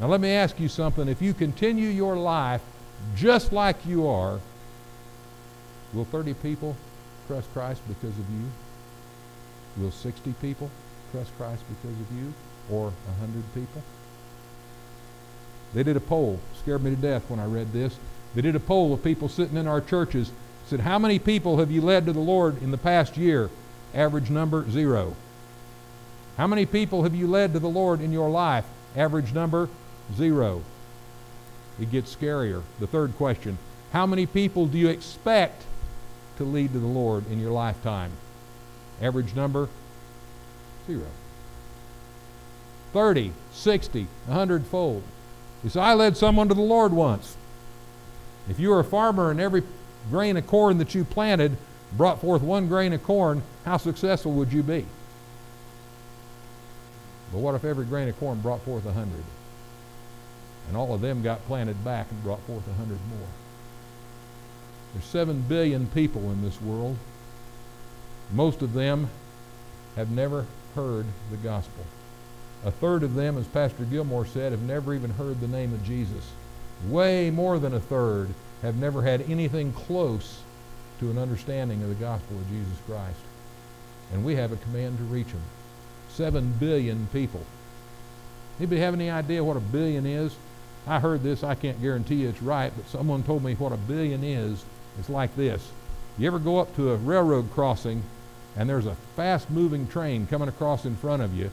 Now 0.00 0.06
let 0.06 0.20
me 0.20 0.30
ask 0.30 0.58
you 0.60 0.68
something. 0.68 1.08
If 1.08 1.20
you 1.20 1.34
continue 1.34 1.88
your 1.88 2.16
life 2.16 2.62
just 3.16 3.52
like 3.52 3.84
you 3.84 4.06
are, 4.06 4.38
will 5.92 6.04
30 6.04 6.34
people 6.34 6.76
trust 7.26 7.52
Christ 7.52 7.80
because 7.88 8.18
of 8.18 8.30
you? 8.30 9.82
Will 9.82 9.90
60 9.90 10.34
people 10.40 10.70
trust 11.10 11.36
Christ 11.36 11.62
because 11.68 11.98
of 11.98 12.16
you? 12.16 12.32
Or 12.70 12.92
100 13.20 13.42
people? 13.54 13.82
They 15.74 15.82
did 15.82 15.96
a 15.96 16.00
poll. 16.00 16.38
Scared 16.60 16.82
me 16.82 16.90
to 16.90 16.96
death 16.96 17.28
when 17.28 17.40
I 17.40 17.46
read 17.46 17.72
this. 17.72 17.96
They 18.34 18.42
did 18.42 18.56
a 18.56 18.60
poll 18.60 18.92
of 18.92 19.02
people 19.02 19.28
sitting 19.28 19.56
in 19.56 19.66
our 19.66 19.80
churches. 19.80 20.30
Said, 20.66 20.80
how 20.80 20.98
many 20.98 21.18
people 21.18 21.58
have 21.58 21.70
you 21.70 21.80
led 21.80 22.06
to 22.06 22.12
the 22.12 22.20
Lord 22.20 22.62
in 22.62 22.70
the 22.70 22.78
past 22.78 23.16
year? 23.16 23.50
Average 23.94 24.30
number, 24.30 24.68
zero. 24.70 25.16
How 26.36 26.46
many 26.46 26.64
people 26.64 27.02
have 27.02 27.14
you 27.14 27.26
led 27.26 27.52
to 27.52 27.58
the 27.58 27.68
Lord 27.68 28.00
in 28.00 28.12
your 28.12 28.30
life? 28.30 28.64
Average 28.96 29.32
number, 29.32 29.68
zero. 30.14 30.62
It 31.80 31.90
gets 31.90 32.14
scarier. 32.14 32.62
The 32.78 32.86
third 32.86 33.16
question, 33.16 33.58
how 33.92 34.06
many 34.06 34.26
people 34.26 34.66
do 34.66 34.78
you 34.78 34.88
expect 34.88 35.64
to 36.42 36.50
lead 36.50 36.72
to 36.72 36.78
the 36.78 36.86
Lord 36.86 37.30
in 37.30 37.40
your 37.40 37.52
lifetime? 37.52 38.10
Average 39.00 39.34
number, 39.34 39.68
zero. 40.86 41.06
30, 42.92 43.32
60, 43.52 44.06
100 44.26 44.66
fold. 44.66 45.02
You 45.64 45.70
say, 45.70 45.80
I 45.80 45.94
led 45.94 46.16
someone 46.16 46.48
to 46.48 46.54
the 46.54 46.60
Lord 46.60 46.92
once. 46.92 47.36
If 48.48 48.58
you 48.58 48.70
were 48.70 48.80
a 48.80 48.84
farmer 48.84 49.30
and 49.30 49.40
every 49.40 49.62
grain 50.10 50.36
of 50.36 50.46
corn 50.46 50.78
that 50.78 50.94
you 50.94 51.04
planted 51.04 51.56
brought 51.96 52.20
forth 52.20 52.42
one 52.42 52.68
grain 52.68 52.92
of 52.92 53.02
corn, 53.04 53.42
how 53.64 53.76
successful 53.76 54.32
would 54.32 54.52
you 54.52 54.62
be? 54.62 54.84
But 57.32 57.38
what 57.38 57.54
if 57.54 57.64
every 57.64 57.86
grain 57.86 58.08
of 58.08 58.18
corn 58.18 58.40
brought 58.40 58.62
forth 58.62 58.84
a 58.84 58.92
hundred? 58.92 59.24
And 60.68 60.76
all 60.76 60.92
of 60.92 61.00
them 61.00 61.22
got 61.22 61.46
planted 61.46 61.82
back 61.84 62.10
and 62.10 62.22
brought 62.22 62.40
forth 62.42 62.66
a 62.68 62.74
hundred 62.74 62.98
more. 63.08 63.28
There's 64.92 65.04
seven 65.04 65.42
billion 65.48 65.86
people 65.88 66.30
in 66.30 66.42
this 66.42 66.60
world. 66.60 66.96
Most 68.32 68.62
of 68.62 68.72
them 68.72 69.08
have 69.96 70.10
never 70.10 70.46
heard 70.74 71.06
the 71.30 71.36
gospel. 71.36 71.84
A 72.64 72.70
third 72.70 73.02
of 73.02 73.14
them, 73.14 73.36
as 73.36 73.46
Pastor 73.46 73.84
Gilmore 73.84 74.26
said, 74.26 74.52
have 74.52 74.62
never 74.62 74.94
even 74.94 75.10
heard 75.10 75.40
the 75.40 75.48
name 75.48 75.72
of 75.72 75.84
Jesus. 75.84 76.30
Way 76.88 77.30
more 77.30 77.58
than 77.58 77.74
a 77.74 77.80
third 77.80 78.28
have 78.62 78.76
never 78.76 79.02
had 79.02 79.22
anything 79.22 79.72
close 79.72 80.40
to 81.00 81.10
an 81.10 81.18
understanding 81.18 81.82
of 81.82 81.88
the 81.88 81.94
gospel 81.96 82.36
of 82.36 82.48
Jesus 82.48 82.78
Christ. 82.86 83.18
And 84.12 84.24
we 84.24 84.36
have 84.36 84.52
a 84.52 84.56
command 84.56 84.98
to 84.98 85.04
reach 85.04 85.28
them. 85.28 85.42
Seven 86.10 86.52
billion 86.60 87.08
people. 87.12 87.44
Anybody 88.58 88.80
have 88.80 88.94
any 88.94 89.10
idea 89.10 89.42
what 89.42 89.56
a 89.56 89.60
billion 89.60 90.06
is? 90.06 90.36
I 90.86 91.00
heard 91.00 91.22
this, 91.22 91.42
I 91.42 91.54
can't 91.54 91.80
guarantee 91.80 92.24
it's 92.24 92.42
right, 92.42 92.72
but 92.76 92.88
someone 92.88 93.22
told 93.22 93.42
me 93.42 93.54
what 93.54 93.72
a 93.72 93.76
billion 93.76 94.22
is. 94.22 94.64
It's 94.98 95.08
like 95.08 95.34
this. 95.36 95.70
You 96.18 96.26
ever 96.26 96.38
go 96.38 96.58
up 96.58 96.74
to 96.76 96.92
a 96.92 96.96
railroad 96.96 97.50
crossing 97.52 98.02
and 98.56 98.68
there's 98.68 98.86
a 98.86 98.96
fast 99.16 99.50
moving 99.50 99.86
train 99.88 100.26
coming 100.26 100.48
across 100.48 100.84
in 100.84 100.96
front 100.96 101.22
of 101.22 101.34
you, 101.34 101.50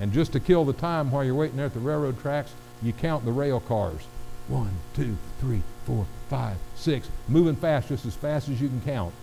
and 0.00 0.12
just 0.12 0.32
to 0.32 0.40
kill 0.40 0.64
the 0.64 0.72
time 0.72 1.10
while 1.10 1.24
you're 1.24 1.34
waiting 1.34 1.56
there 1.56 1.66
at 1.66 1.74
the 1.74 1.80
railroad 1.80 2.20
tracks, 2.20 2.52
you 2.82 2.92
count 2.92 3.24
the 3.24 3.32
rail 3.32 3.60
cars. 3.60 4.00
One, 4.48 4.72
two, 4.94 5.16
three, 5.40 5.62
four, 5.86 6.06
five, 6.28 6.56
six. 6.74 7.08
Moving 7.28 7.54
fast, 7.54 7.88
just 7.88 8.06
as 8.06 8.14
fast 8.14 8.48
as 8.48 8.60
you 8.60 8.68
can 8.68 8.80
count. 8.80 9.14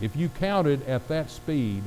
If 0.00 0.14
you 0.14 0.28
counted 0.28 0.86
at 0.86 1.08
that 1.08 1.30
speed, 1.30 1.82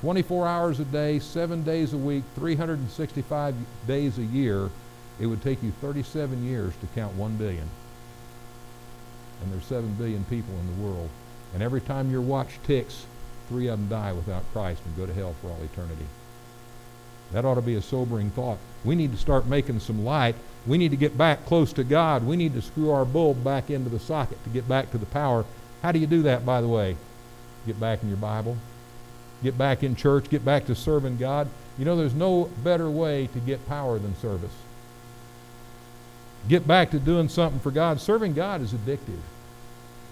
24 0.00 0.46
hours 0.46 0.80
a 0.80 0.84
day, 0.84 1.18
seven 1.18 1.62
days 1.62 1.92
a 1.92 1.98
week, 1.98 2.24
365 2.34 3.54
days 3.86 4.18
a 4.18 4.24
year, 4.24 4.68
it 5.18 5.26
would 5.26 5.42
take 5.42 5.62
you 5.62 5.72
37 5.80 6.44
years 6.44 6.74
to 6.80 6.86
count 6.94 7.14
1 7.14 7.36
billion. 7.36 7.68
And 9.42 9.52
there's 9.52 9.64
7 9.64 9.94
billion 9.94 10.24
people 10.24 10.54
in 10.54 10.66
the 10.66 10.86
world. 10.86 11.08
And 11.54 11.62
every 11.62 11.80
time 11.80 12.10
your 12.10 12.20
watch 12.20 12.58
ticks, 12.64 13.06
three 13.48 13.68
of 13.68 13.78
them 13.78 13.88
die 13.88 14.12
without 14.12 14.44
Christ 14.52 14.82
and 14.84 14.96
go 14.96 15.06
to 15.06 15.12
hell 15.12 15.34
for 15.40 15.48
all 15.48 15.62
eternity. 15.62 16.06
That 17.32 17.44
ought 17.44 17.54
to 17.54 17.62
be 17.62 17.76
a 17.76 17.82
sobering 17.82 18.30
thought. 18.30 18.58
We 18.84 18.94
need 18.94 19.12
to 19.12 19.18
start 19.18 19.46
making 19.46 19.80
some 19.80 20.04
light. 20.04 20.34
We 20.66 20.78
need 20.78 20.90
to 20.90 20.96
get 20.96 21.16
back 21.16 21.46
close 21.46 21.72
to 21.74 21.84
God. 21.84 22.24
We 22.24 22.36
need 22.36 22.54
to 22.54 22.62
screw 22.62 22.90
our 22.90 23.04
bulb 23.04 23.44
back 23.44 23.70
into 23.70 23.88
the 23.88 24.00
socket 24.00 24.42
to 24.44 24.50
get 24.50 24.68
back 24.68 24.90
to 24.90 24.98
the 24.98 25.06
power. 25.06 25.44
How 25.82 25.92
do 25.92 25.98
you 25.98 26.06
do 26.06 26.22
that, 26.22 26.44
by 26.44 26.60
the 26.60 26.68
way? 26.68 26.96
Get 27.66 27.78
back 27.78 28.02
in 28.02 28.08
your 28.08 28.18
Bible. 28.18 28.56
Get 29.42 29.56
back 29.56 29.82
in 29.82 29.96
church. 29.96 30.28
Get 30.28 30.44
back 30.44 30.66
to 30.66 30.74
serving 30.74 31.16
God. 31.18 31.48
You 31.78 31.84
know, 31.84 31.96
there's 31.96 32.14
no 32.14 32.50
better 32.62 32.90
way 32.90 33.28
to 33.28 33.38
get 33.38 33.66
power 33.68 33.98
than 33.98 34.16
service. 34.16 34.52
Get 36.48 36.66
back 36.66 36.90
to 36.90 36.98
doing 36.98 37.28
something 37.28 37.60
for 37.60 37.70
God. 37.70 38.00
Serving 38.00 38.34
God 38.34 38.60
is 38.60 38.72
addictive. 38.72 39.20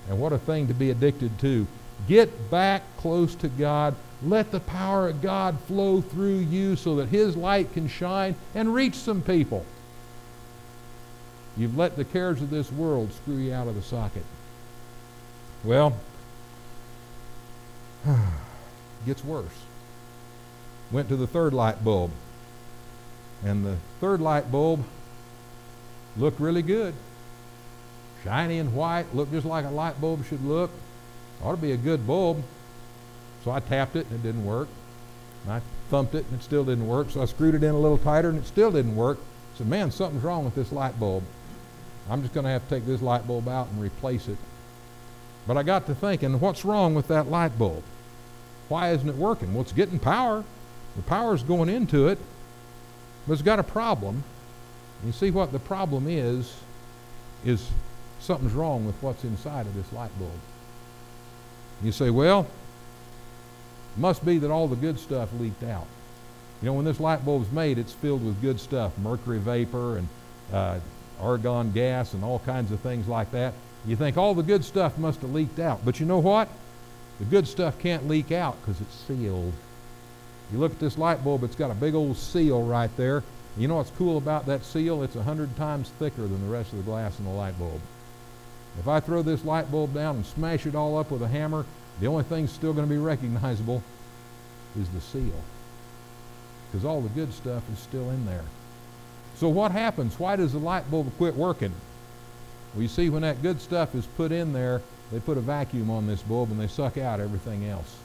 And 0.09 0.19
what 0.19 0.33
a 0.33 0.39
thing 0.39 0.69
to 0.69 0.75
be 0.75 0.91
addicted 0.91 1.39
to. 1.41 1.67
Get 2.07 2.51
back 2.51 2.83
close 2.99 3.35
to 3.37 3.49
God. 3.49 3.95
Let 4.23 4.51
the 4.51 4.61
power 4.61 5.09
of 5.09 5.23
God 5.23 5.59
flow 5.67 6.01
through 6.01 6.39
you 6.39 6.77
so 6.77 6.97
that 6.97 7.09
His 7.09 7.37
light 7.37 7.73
can 7.73 7.89
shine 7.89 8.35
and 8.55 8.75
reach 8.75 8.95
some 8.95 9.23
people. 9.23 9.65
You've 11.57 11.77
let 11.77 11.97
the 11.97 12.05
cares 12.05 12.41
of 12.41 12.51
this 12.51 12.71
world 12.71 13.13
screw 13.13 13.37
you 13.37 13.53
out 13.53 13.69
of 13.69 13.75
the 13.75 13.83
socket. 13.83 14.25
Well, 15.65 15.97
gets 19.07 19.25
worse. 19.25 19.47
Went 20.91 21.09
to 21.09 21.17
the 21.17 21.27
third 21.27 21.53
light 21.53 21.85
bulb. 21.85 22.13
And 23.45 23.65
the 23.65 23.77
third 24.01 24.21
light 24.21 24.51
bulb 24.51 24.85
looked 26.17 26.41
really 26.41 26.63
good. 26.63 26.95
Shiny 28.25 28.59
and 28.59 28.75
white, 28.75 29.15
looked 29.15 29.33
just 29.33 29.47
like 29.47 29.65
a 29.65 29.71
light 29.71 30.01
bulb 30.01 30.25
should 30.27 30.45
look. 30.45 30.71
Ought 31.43 31.53
to 31.53 31.57
be 31.57 31.73
a 31.73 31.77
good 31.77 32.07
bulb. 32.07 32.43
So 33.45 33.51
I 33.51 33.61
tapped 33.61 33.97
it 33.97 34.07
and 34.11 34.19
it 34.19 34.23
didn't 34.23 34.45
work. 34.45 34.69
And 35.45 35.53
I 35.53 35.61
thumped 35.91 36.15
it 36.15 36.25
and 36.31 36.41
it 36.41 36.43
still 36.43 36.65
didn't 36.65 36.87
work. 36.87 37.11
So 37.11 37.23
I 37.23 37.27
screwed 37.27 37.55
it 37.55 37.63
in 37.63 37.75
a 37.75 37.79
little 37.79 37.99
tighter 37.99 38.29
and 38.29 38.39
it 38.39 38.47
still 38.47 38.73
didn't 38.73 38.97
work. 38.97 39.19
I 39.55 39.59
said, 39.59 39.69
man, 39.69 39.91
something's 39.91 40.25
wrong 40.25 40.45
with 40.45 40.55
this 40.55 40.73
light 40.73 40.99
bulb. 40.99 41.23
I'm 42.11 42.23
just 42.23 42.35
going 42.35 42.45
to 42.45 42.51
have 42.51 42.67
to 42.69 42.75
take 42.75 42.87
this 42.87 43.03
light 43.03 43.27
bulb 43.27 43.49
out 43.49 43.69
and 43.69 43.81
replace 43.81 44.29
it. 44.29 44.39
But 45.47 45.57
I 45.57 45.63
got 45.63 45.87
to 45.87 45.95
thinking, 45.95 46.41
what's 46.41 46.65
wrong 46.65 46.95
with 46.95 47.09
that 47.09 47.31
light 47.31 47.59
bulb? 47.59 47.83
Why 48.69 48.91
isn't 48.93 49.09
it 49.09 49.17
working? 49.17 49.55
Well, 49.55 49.63
it's 49.63 49.73
getting 49.73 49.99
power. 49.99 50.45
The 50.97 51.03
power's 51.03 51.43
going 51.43 51.69
into 51.69 52.09
it, 52.09 52.19
but 53.27 53.35
it's 53.35 53.43
got 53.43 53.59
a 53.59 53.63
problem. 53.63 54.25
You 55.05 55.13
see 55.13 55.31
what 55.31 55.53
the 55.53 55.59
problem 55.59 56.07
is, 56.09 56.53
is 57.45 57.69
something's 58.21 58.53
wrong 58.53 58.85
with 58.85 58.97
what's 59.01 59.25
inside 59.25 59.67
of 59.67 59.75
this 59.75 59.93
light 59.93 60.11
bulb. 60.19 60.31
You 61.83 61.93
say, 61.93 62.11
well, 62.11 62.47
must 63.97 64.25
be 64.25 64.39
that 64.39 64.51
all 64.51 64.67
the 64.69 64.77
good 64.77 64.99
stuff 64.99 65.29
leaked 65.39 65.63
out. 65.63 65.87
You 66.61 66.67
know, 66.67 66.73
when 66.73 66.85
this 66.85 66.99
light 66.99 67.25
bulb's 67.25 67.51
made, 67.53 67.79
it's 67.79 67.93
filled 67.93 68.25
with 68.25 68.41
good 68.41 68.59
stuff, 68.59 68.97
mercury 68.99 69.39
vapor 69.39 69.99
and 69.99 70.09
uh, 70.53 70.81
argon 71.21 71.71
gas 71.73 72.15
and 72.15 72.25
all 72.25 72.41
kinds 72.41 72.73
of 72.73 72.81
things 72.81 73.07
like 73.07 73.31
that. 73.31 73.55
You 73.87 73.95
think 73.95 74.17
all 74.17 74.35
the 74.35 74.43
good 74.43 74.65
stuff 74.65 74.99
must 74.99 75.21
have 75.21 75.33
leaked 75.33 75.61
out. 75.61 75.85
But 75.85 76.01
you 76.01 76.07
know 76.07 76.19
what? 76.19 76.49
The 77.21 77.25
good 77.25 77.47
stuff 77.47 77.79
can't 77.79 78.09
leak 78.09 78.33
out 78.33 78.57
because 78.61 78.81
it's 78.81 78.95
sealed. 79.07 79.53
You 80.53 80.59
look 80.59 80.73
at 80.73 80.81
this 80.81 80.99
light 80.99 81.23
bulb, 81.23 81.45
it's 81.45 81.57
got 81.57 81.71
a 81.71 81.75
big 81.75 81.95
old 81.95 82.17
seal 82.17 82.63
right 82.63 82.91
there. 82.97 83.23
You 83.59 83.67
know 83.67 83.75
what's 83.77 83.91
cool 83.91 84.19
about 84.19 84.47
that 84.47 84.65
seal? 84.65 85.03
It's 85.03 85.17
a 85.17 85.23
hundred 85.23 85.57
times 85.57 85.91
thicker 85.99 86.23
than 86.23 86.41
the 86.41 86.53
rest 86.53 86.73
of 86.73 86.79
the 86.79 86.85
glass 86.85 87.19
in 87.19 87.25
the 87.25 87.31
light 87.33 87.59
bulb. 87.59 87.81
If 88.79 88.87
I 88.87 89.01
throw 89.01 89.23
this 89.23 89.45
light 89.45 89.71
bulb 89.73 89.95
down 89.95 90.15
and 90.17 90.25
smash 90.25 90.65
it 90.65 90.77
all 90.77 90.97
up 90.97 91.11
with 91.11 91.23
a 91.23 91.29
hammer, 91.29 91.67
the 91.99 92.07
only 92.07 92.23
thing 92.23 92.47
still 92.47 92.73
going 92.73 92.87
to 92.87 92.95
be 92.95 93.01
recognizable 93.01 93.83
is 94.79 94.89
the 94.91 95.01
seal. 95.01 95.43
Because 96.71 96.85
all 96.85 97.01
the 97.01 97.09
good 97.09 97.33
stuff 97.33 97.65
is 97.73 97.81
still 97.81 98.11
in 98.11 98.25
there. 98.27 98.45
So 99.35 99.49
what 99.49 99.73
happens? 99.73 100.19
Why 100.21 100.37
does 100.37 100.53
the 100.53 100.59
light 100.59 100.89
bulb 100.89 101.11
quit 101.17 101.35
working? 101.35 101.73
Well, 102.75 102.83
you 102.83 102.89
see, 102.89 103.11
when 103.11 103.23
that 103.23 103.43
good 103.43 103.61
stuff 103.61 103.95
is 103.97 104.07
put 104.07 104.31
in 104.31 104.53
there, 104.53 104.83
they 105.11 105.19
put 105.19 105.39
a 105.39 105.41
vacuum 105.41 105.91
on 105.91 106.07
this 106.07 106.23
bulb 106.23 106.53
and 106.53 106.61
they 106.61 106.69
suck 106.69 106.97
out 106.97 107.19
everything 107.19 107.65
else. 107.65 107.97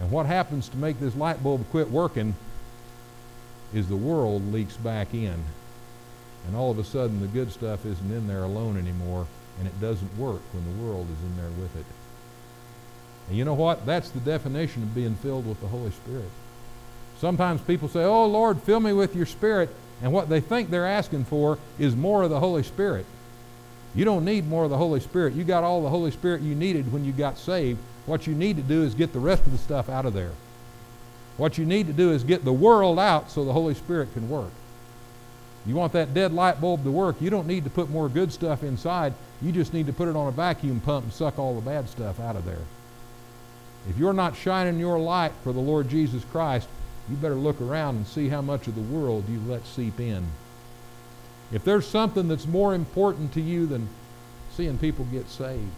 And 0.00 0.10
what 0.10 0.24
happens 0.24 0.70
to 0.70 0.78
make 0.78 0.98
this 0.98 1.14
light 1.14 1.42
bulb 1.42 1.68
quit 1.70 1.90
working 1.90 2.34
is 3.74 3.88
the 3.88 3.96
world 3.96 4.52
leaks 4.52 4.76
back 4.76 5.14
in. 5.14 5.36
And 6.46 6.56
all 6.56 6.70
of 6.70 6.78
a 6.78 6.84
sudden, 6.84 7.20
the 7.20 7.26
good 7.26 7.52
stuff 7.52 7.84
isn't 7.84 8.10
in 8.10 8.26
there 8.26 8.44
alone 8.44 8.76
anymore, 8.76 9.26
and 9.58 9.66
it 9.66 9.80
doesn't 9.80 10.18
work 10.18 10.40
when 10.52 10.64
the 10.64 10.82
world 10.82 11.06
is 11.10 11.24
in 11.24 11.36
there 11.36 11.50
with 11.60 11.76
it. 11.76 11.84
And 13.28 13.36
you 13.36 13.44
know 13.44 13.54
what? 13.54 13.86
That's 13.86 14.10
the 14.10 14.20
definition 14.20 14.82
of 14.82 14.94
being 14.94 15.14
filled 15.16 15.46
with 15.46 15.60
the 15.60 15.68
Holy 15.68 15.90
Spirit. 15.90 16.30
Sometimes 17.18 17.60
people 17.60 17.88
say, 17.88 18.02
Oh, 18.02 18.26
Lord, 18.26 18.60
fill 18.62 18.80
me 18.80 18.92
with 18.92 19.14
your 19.14 19.26
Spirit. 19.26 19.68
And 20.02 20.12
what 20.12 20.28
they 20.30 20.40
think 20.40 20.70
they're 20.70 20.86
asking 20.86 21.24
for 21.26 21.58
is 21.78 21.94
more 21.94 22.22
of 22.22 22.30
the 22.30 22.40
Holy 22.40 22.62
Spirit. 22.62 23.04
You 23.94 24.04
don't 24.04 24.24
need 24.24 24.48
more 24.48 24.64
of 24.64 24.70
the 24.70 24.78
Holy 24.78 25.00
Spirit. 25.00 25.34
You 25.34 25.44
got 25.44 25.62
all 25.62 25.82
the 25.82 25.88
Holy 25.90 26.10
Spirit 26.10 26.40
you 26.40 26.54
needed 26.54 26.92
when 26.92 27.04
you 27.04 27.12
got 27.12 27.38
saved. 27.38 27.78
What 28.06 28.26
you 28.26 28.34
need 28.34 28.56
to 28.56 28.62
do 28.62 28.82
is 28.82 28.94
get 28.94 29.12
the 29.12 29.20
rest 29.20 29.44
of 29.44 29.52
the 29.52 29.58
stuff 29.58 29.88
out 29.88 30.06
of 30.06 30.14
there. 30.14 30.30
What 31.40 31.56
you 31.56 31.64
need 31.64 31.86
to 31.86 31.94
do 31.94 32.12
is 32.12 32.22
get 32.22 32.44
the 32.44 32.52
world 32.52 32.98
out 32.98 33.30
so 33.30 33.46
the 33.46 33.54
Holy 33.54 33.72
Spirit 33.72 34.12
can 34.12 34.28
work. 34.28 34.50
You 35.64 35.74
want 35.74 35.94
that 35.94 36.12
dead 36.12 36.34
light 36.34 36.60
bulb 36.60 36.84
to 36.84 36.90
work, 36.90 37.16
you 37.18 37.30
don't 37.30 37.46
need 37.46 37.64
to 37.64 37.70
put 37.70 37.88
more 37.88 38.10
good 38.10 38.30
stuff 38.30 38.62
inside. 38.62 39.14
You 39.40 39.50
just 39.50 39.72
need 39.72 39.86
to 39.86 39.92
put 39.94 40.08
it 40.08 40.16
on 40.16 40.26
a 40.26 40.32
vacuum 40.32 40.80
pump 40.80 41.04
and 41.04 41.12
suck 41.14 41.38
all 41.38 41.54
the 41.54 41.62
bad 41.62 41.88
stuff 41.88 42.20
out 42.20 42.36
of 42.36 42.44
there. 42.44 42.66
If 43.88 43.96
you're 43.96 44.12
not 44.12 44.36
shining 44.36 44.78
your 44.78 44.98
light 44.98 45.32
for 45.42 45.54
the 45.54 45.60
Lord 45.60 45.88
Jesus 45.88 46.26
Christ, 46.30 46.68
you 47.08 47.16
better 47.16 47.34
look 47.34 47.58
around 47.62 47.96
and 47.96 48.06
see 48.06 48.28
how 48.28 48.42
much 48.42 48.68
of 48.68 48.74
the 48.74 48.82
world 48.82 49.24
you 49.26 49.40
let 49.48 49.64
seep 49.64 49.98
in. 49.98 50.26
If 51.54 51.64
there's 51.64 51.88
something 51.88 52.28
that's 52.28 52.46
more 52.46 52.74
important 52.74 53.32
to 53.32 53.40
you 53.40 53.66
than 53.66 53.88
seeing 54.54 54.76
people 54.76 55.06
get 55.06 55.30
saved, 55.30 55.72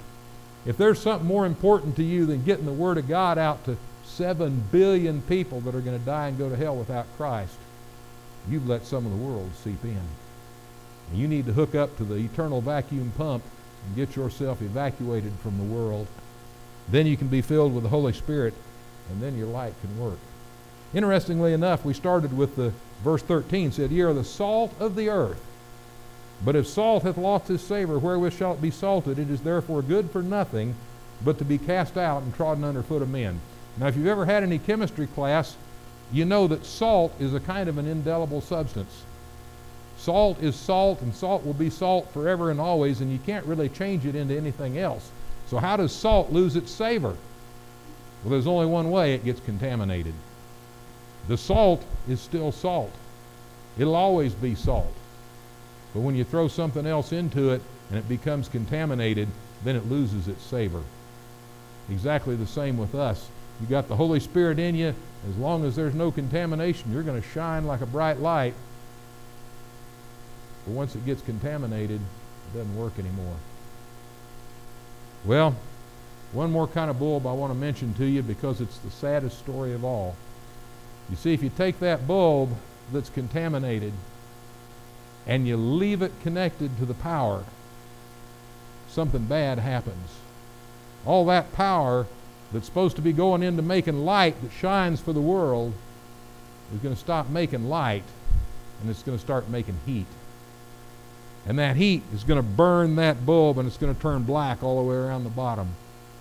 if 0.67 0.77
there's 0.77 1.01
something 1.01 1.29
more 1.29 1.47
important 1.47 1.95
to 1.97 2.03
you 2.03 2.27
than 2.27 2.43
getting 2.43 2.67
the 2.67 2.73
Word 2.73 2.99
of 2.99 3.07
God 3.07 3.39
out 3.39 3.65
to 3.67 3.77
seven 4.05 4.63
billion 4.71 5.23
people 5.23 5.61
that 5.61 5.75
are 5.75 5.81
going 5.81 5.99
to 5.99 6.05
die 6.05 6.29
and 6.29 6.39
go 6.39 6.49
to 6.49 6.57
hell 6.57 6.77
without 6.77 7.07
Christ, 7.17 7.57
you've 8.49 8.69
let 8.69 8.85
some 8.87 9.07
of 9.07 9.13
the 9.13 9.19
world 9.19 9.51
seep 9.63 9.83
in. 9.85 10.01
And 11.11 11.19
you 11.19 11.29
need 11.29 11.47
to 11.47 11.53
hook 11.53 11.75
up 11.75 11.97
to 11.97 12.05
the 12.05 12.17
eternal 12.17 12.61
vacuum 12.61 13.13
pump 13.17 13.43
and 13.87 13.97
get 13.97 14.17
yourself 14.17 14.63
evacuated 14.63 15.33
from 15.43 15.59
the 15.59 15.65
world. 15.65 16.07
Then 16.89 17.07
you 17.07 17.17
can 17.17 17.29
be 17.29 17.43
filled 17.43 17.75
with 17.75 17.85
the 17.85 17.91
Holy 17.91 18.13
Spirit, 18.13 18.55
and 19.11 19.23
then 19.23 19.37
your 19.37 19.47
light 19.47 19.75
can 19.81 19.99
work. 19.99 20.19
Interestingly 20.95 21.53
enough, 21.53 21.85
we 21.85 21.95
started 21.95 22.37
with 22.37 22.57
the 22.57 22.73
verse 23.03 23.23
13 23.23 23.73
said, 23.73 23.91
Ye 23.91 24.03
are 24.03 24.13
the 24.13 24.25
salt 24.25 24.75
of 24.79 24.95
the 24.95 25.09
earth. 25.09 25.43
But 26.45 26.57
if 26.57 26.67
salt 26.67 27.05
hath 27.05 27.17
lost 27.17 27.49
his 27.49 27.63
savor, 27.63 27.99
wherewith 27.99 28.37
shall 28.37 28.55
it 28.55 28.63
be 28.63 28.71
salted? 28.71 29.19
It 29.19 29.31
is 29.31 29.43
therefore 29.43 29.81
good 29.81 30.11
for 30.11 30.23
nothing, 30.23 30.75
but 31.25 31.39
to 31.39 31.45
be 31.45 31.57
cast 31.59 31.97
out 31.97 32.23
and 32.23 32.35
trodden 32.35 32.65
under 32.65 32.83
foot 32.83 33.03
of 33.03 33.09
men. 33.09 33.41
Now, 33.79 33.87
if 33.87 33.97
you've 33.97 34.07
ever 34.07 34.25
had 34.25 34.43
any 34.43 34.59
chemistry 34.59 35.07
class, 35.07 35.57
you 36.13 36.25
know 36.25 36.47
that 36.49 36.67
salt 36.67 37.13
is 37.19 37.35
a 37.35 37.41
kind 37.41 37.69
of 37.69 37.79
an 37.79 37.87
indelible 37.87 38.41
substance. 38.41 39.03
Salt 39.97 40.43
is 40.43 40.57
salt, 40.57 41.01
and 41.01 41.15
salt 41.15 41.45
will 41.45 41.55
be 41.55 41.71
salt 41.71 42.11
forever 42.13 42.51
and 42.51 42.61
always, 42.61 43.01
and 43.01 43.11
you 43.11 43.19
can't 43.19 43.47
really 43.47 43.69
change 43.69 44.05
it 44.05 44.15
into 44.15 44.37
anything 44.37 44.77
else. 44.77 45.11
So, 45.47 45.59
how 45.59 45.77
does 45.77 45.93
salt 45.93 46.33
lose 46.33 46.57
its 46.57 46.71
savor? 46.71 47.17
Well, 48.23 48.31
there's 48.31 48.47
only 48.47 48.67
one 48.67 48.91
way 48.91 49.15
it 49.15 49.25
gets 49.25 49.41
contaminated. 49.41 50.15
The 51.29 51.37
salt 51.37 51.85
is 52.09 52.21
still 52.21 52.53
salt, 52.53 52.93
it'll 53.79 53.95
always 53.95 54.35
be 54.35 54.55
salt. 54.55 54.93
But 55.95 56.01
when 56.01 56.17
you 56.17 56.25
throw 56.25 56.49
something 56.49 56.87
else 56.87 57.13
into 57.13 57.51
it 57.51 57.63
and 57.91 57.99
it 57.99 58.09
becomes 58.09 58.49
contaminated, 58.49 59.29
then 59.65 59.77
it 59.77 59.89
loses 59.89 60.27
its 60.27 60.43
savor. 60.43 60.83
Exactly 61.91 62.35
the 62.35 62.47
same 62.47 62.79
with 62.79 62.95
us. 62.95 63.29
You 63.63 63.69
got 63.69 63.87
the 63.87 63.95
Holy 63.95 64.19
Spirit 64.19 64.59
in 64.59 64.75
you. 64.75 64.93
As 65.29 65.37
long 65.37 65.65
as 65.65 65.77
there's 65.77 65.95
no 65.95 66.11
contamination, 66.11 66.93
you're 66.93 67.05
going 67.05 67.23
to 67.23 67.29
shine 67.29 67.65
like 67.65 67.81
a 67.81 67.87
bright 67.87 68.19
light. 68.19 68.55
But 70.67 70.73
once 70.73 70.97
it 70.97 71.07
gets 71.07 71.23
contaminated, 71.23 72.01
it 72.01 72.59
doesn't 72.59 72.77
work 72.77 72.99
anymore. 72.99 73.37
Well, 75.25 75.55
one 76.33 76.51
more 76.51 76.67
kind 76.67 76.91
of 76.91 76.99
bulb 76.99 77.25
I 77.25 77.33
want 77.33 77.53
to 77.53 77.59
mention 77.59 77.95
to 77.95 78.05
you 78.05 78.23
because 78.23 78.61
it's 78.61 78.79
the 78.79 78.91
saddest 78.91 79.39
story 79.39 79.75
of 79.75 79.85
all. 79.85 80.17
You 81.09 81.15
see, 81.15 81.33
if 81.33 81.41
you 81.41 81.51
take 81.51 81.79
that 81.79 82.09
bulb 82.09 82.51
that's 82.93 83.11
contaminated 83.11 83.93
and 85.25 85.47
you 85.47 85.57
leave 85.57 86.03
it 86.03 86.11
connected 86.23 86.77
to 86.79 86.85
the 86.85 86.95
power, 86.95 87.45
something 88.89 89.27
bad 89.27 89.61
happens. 89.61 90.09
All 91.07 91.27
that 91.27 91.53
power 91.53 92.07
that's 92.53 92.67
supposed 92.67 92.97
to 92.97 93.03
be 93.03 93.13
going 93.13 93.43
into 93.43 93.63
making 93.63 94.05
light 94.05 94.41
that 94.43 94.53
shines 94.53 95.01
for 95.01 95.13
the 95.13 95.21
world 95.21 95.73
is 96.75 96.81
going 96.81 96.95
to 96.95 97.01
stop 97.01 97.29
making 97.29 97.69
light 97.69 98.05
and 98.81 98.91
it's 98.91 99.03
going 99.03 99.17
to 99.17 99.23
start 99.23 99.49
making 99.49 99.79
heat. 99.87 100.07
And 101.47 101.59
that 101.59 101.77
heat 101.77 102.03
is 102.15 102.25
going 102.25 102.39
to 102.39 102.43
burn 102.43 102.97
that 102.97 103.25
bulb 103.27 103.59
and 103.59 103.67
it's 103.67 103.77
going 103.77 103.95
to 103.95 104.01
turn 104.01 104.23
black 104.23 104.63
all 104.63 104.83
the 104.83 104.89
way 104.89 104.97
around 104.97 105.25
the 105.25 105.31
bottom. 105.31 105.69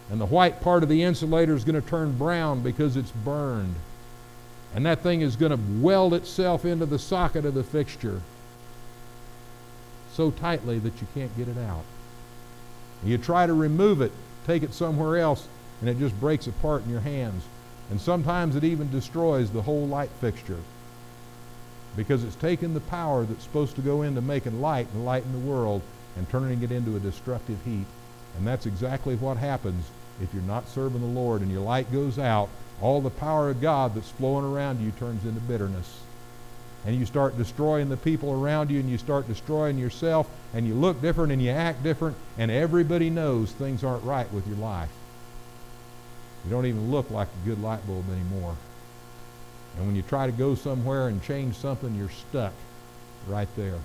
And 0.09 0.19
the 0.19 0.25
white 0.25 0.61
part 0.61 0.83
of 0.83 0.89
the 0.89 1.03
insulator 1.03 1.55
is 1.55 1.63
going 1.63 1.81
to 1.81 1.87
turn 1.87 2.17
brown 2.17 2.61
because 2.61 2.97
it's 2.97 3.11
burned. 3.11 3.75
And 4.73 4.85
that 4.85 5.01
thing 5.01 5.21
is 5.21 5.35
going 5.35 5.51
to 5.51 5.59
weld 5.81 6.13
itself 6.13 6.65
into 6.65 6.85
the 6.85 6.99
socket 6.99 7.45
of 7.45 7.53
the 7.53 7.63
fixture 7.63 8.21
so 10.13 10.31
tightly 10.31 10.79
that 10.79 10.99
you 11.01 11.07
can't 11.13 11.35
get 11.37 11.47
it 11.47 11.57
out. 11.57 11.83
And 13.01 13.11
you 13.11 13.17
try 13.17 13.45
to 13.45 13.53
remove 13.53 14.01
it, 14.01 14.11
take 14.45 14.63
it 14.63 14.73
somewhere 14.73 15.17
else, 15.17 15.47
and 15.81 15.89
it 15.89 15.99
just 15.99 16.17
breaks 16.19 16.47
apart 16.47 16.83
in 16.83 16.89
your 16.89 17.01
hands. 17.01 17.43
And 17.89 17.99
sometimes 17.99 18.55
it 18.55 18.63
even 18.63 18.89
destroys 18.89 19.51
the 19.51 19.63
whole 19.63 19.85
light 19.87 20.11
fixture 20.21 20.59
because 21.97 22.23
it's 22.23 22.35
taken 22.35 22.73
the 22.73 22.79
power 22.79 23.25
that's 23.25 23.43
supposed 23.43 23.75
to 23.75 23.81
go 23.81 24.03
into 24.03 24.21
making 24.21 24.61
light 24.61 24.87
and 24.93 25.05
light 25.05 25.23
in 25.23 25.33
the 25.33 25.51
world 25.51 25.81
and 26.15 26.29
turning 26.29 26.63
it 26.63 26.71
into 26.71 26.95
a 26.95 26.99
destructive 26.99 27.57
heat. 27.65 27.85
And 28.37 28.47
that's 28.47 28.65
exactly 28.65 29.15
what 29.15 29.37
happens 29.37 29.83
if 30.21 30.33
you're 30.33 30.43
not 30.43 30.69
serving 30.69 31.01
the 31.01 31.07
Lord 31.07 31.41
and 31.41 31.51
your 31.51 31.61
light 31.61 31.91
goes 31.91 32.17
out, 32.17 32.49
all 32.81 33.01
the 33.01 33.09
power 33.09 33.49
of 33.49 33.61
God 33.61 33.93
that's 33.93 34.09
flowing 34.11 34.45
around 34.45 34.79
you 34.81 34.91
turns 34.91 35.25
into 35.25 35.41
bitterness. 35.41 35.99
And 36.85 36.95
you 36.95 37.05
start 37.05 37.37
destroying 37.37 37.89
the 37.89 37.97
people 37.97 38.31
around 38.31 38.71
you 38.71 38.79
and 38.79 38.89
you 38.89 38.97
start 38.97 39.27
destroying 39.27 39.77
yourself 39.77 40.29
and 40.53 40.65
you 40.65 40.73
look 40.73 41.01
different 41.01 41.31
and 41.31 41.41
you 41.41 41.51
act 41.51 41.83
different 41.83 42.15
and 42.37 42.49
everybody 42.49 43.09
knows 43.09 43.51
things 43.51 43.83
aren't 43.83 44.03
right 44.03 44.31
with 44.31 44.47
your 44.47 44.57
life. 44.57 44.89
You 46.43 46.51
don't 46.51 46.65
even 46.65 46.91
look 46.91 47.09
like 47.11 47.27
a 47.27 47.47
good 47.47 47.61
light 47.61 47.85
bulb 47.85 48.05
anymore. 48.11 48.55
And 49.77 49.85
when 49.85 49.95
you 49.95 50.01
try 50.01 50.25
to 50.25 50.31
go 50.31 50.55
somewhere 50.55 51.07
and 51.07 51.23
change 51.23 51.55
something, 51.55 51.95
you're 51.95 52.09
stuck 52.09 52.53
right 53.27 53.47
there. 53.55 53.75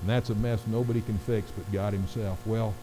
And 0.00 0.08
that's 0.08 0.30
a 0.30 0.34
mess 0.34 0.66
nobody 0.66 1.00
can 1.00 1.18
fix 1.18 1.50
but 1.50 1.70
God 1.72 1.92
Himself. 1.92 2.38
Well, 2.46 2.74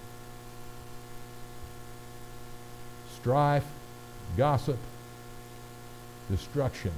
strife, 3.14 3.66
gossip, 4.38 4.78
destruction 6.30 6.92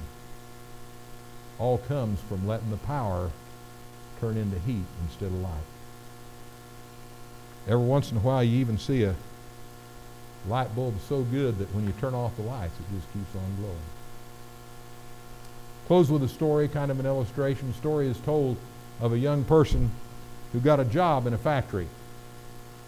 all 1.58 1.78
comes 1.78 2.20
from 2.20 2.46
letting 2.46 2.70
the 2.70 2.76
power 2.78 3.30
turn 4.20 4.36
into 4.36 4.58
heat 4.60 4.84
instead 5.04 5.26
of 5.26 5.40
light. 5.40 5.52
Every 7.66 7.84
once 7.84 8.10
in 8.10 8.16
a 8.16 8.20
while, 8.20 8.42
you 8.42 8.58
even 8.58 8.78
see 8.78 9.02
a 9.02 9.14
light 10.46 10.74
bulb 10.74 10.94
so 11.08 11.22
good 11.22 11.58
that 11.58 11.74
when 11.74 11.86
you 11.86 11.92
turn 12.00 12.14
off 12.14 12.36
the 12.36 12.42
lights, 12.42 12.74
it 12.78 12.94
just 12.94 13.12
keeps 13.12 13.34
on 13.34 13.56
glowing. 13.56 13.76
Close 15.86 16.10
with 16.10 16.22
a 16.22 16.28
story, 16.28 16.68
kind 16.68 16.90
of 16.90 17.00
an 17.00 17.06
illustration. 17.06 17.68
The 17.68 17.74
story 17.74 18.08
is 18.08 18.18
told 18.20 18.56
of 19.00 19.12
a 19.12 19.18
young 19.18 19.44
person 19.44 19.90
who 20.52 20.60
got 20.60 20.80
a 20.80 20.84
job 20.84 21.26
in 21.26 21.32
a 21.32 21.38
factory. 21.38 21.86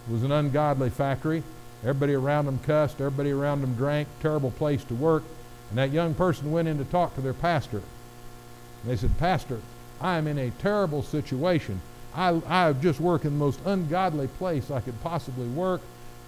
It 0.09 0.13
was 0.13 0.23
an 0.23 0.33
ungodly 0.33 0.91
factory. 0.91 1.43
Everybody 1.83 2.15
around 2.15 2.47
them 2.47 2.59
cussed, 2.59 3.01
everybody 3.01 3.31
around 3.31 3.63
them 3.63 3.75
drank, 3.75 4.09
terrible 4.21 4.51
place 4.51 4.85
to 4.85 4.95
work. 4.95 5.23
And 5.71 5.79
that 5.79 5.93
young 5.93 6.15
person 6.15 6.53
went 6.53 6.69
in 6.69 6.79
to 6.79 6.85
talk 6.85 7.15
to 7.15 7.21
their 7.21 7.33
pastor. 7.33 7.79
And 7.79 8.91
they 8.91 8.97
said, 8.97 9.17
Pastor, 9.19 9.61
I 10.01 10.19
am 10.19 10.27
in 10.27 10.39
a 10.39 10.51
terrible 10.51 11.03
situation. 11.03 11.81
I, 12.15 12.41
I 12.47 12.73
just 12.73 13.01
work 13.01 13.25
in 13.25 13.33
the 13.33 13.39
most 13.39 13.61
ungodly 13.65 14.27
place 14.27 14.71
I 14.71 14.81
could 14.81 15.01
possibly 15.03 15.47
work. 15.49 15.81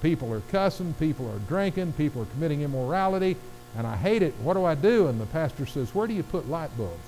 People 0.02 0.32
are 0.34 0.42
cussing, 0.50 0.94
people 0.94 1.30
are 1.30 1.38
drinking, 1.48 1.92
people 1.92 2.22
are 2.22 2.26
committing 2.26 2.62
immorality, 2.62 3.36
and 3.76 3.86
I 3.86 3.96
hate 3.96 4.22
it. 4.22 4.34
What 4.42 4.54
do 4.54 4.64
I 4.64 4.74
do? 4.74 5.06
And 5.06 5.20
the 5.20 5.26
pastor 5.26 5.64
says, 5.64 5.94
Where 5.94 6.08
do 6.08 6.12
you 6.12 6.24
put 6.24 6.48
light 6.48 6.76
bulbs? 6.76 6.98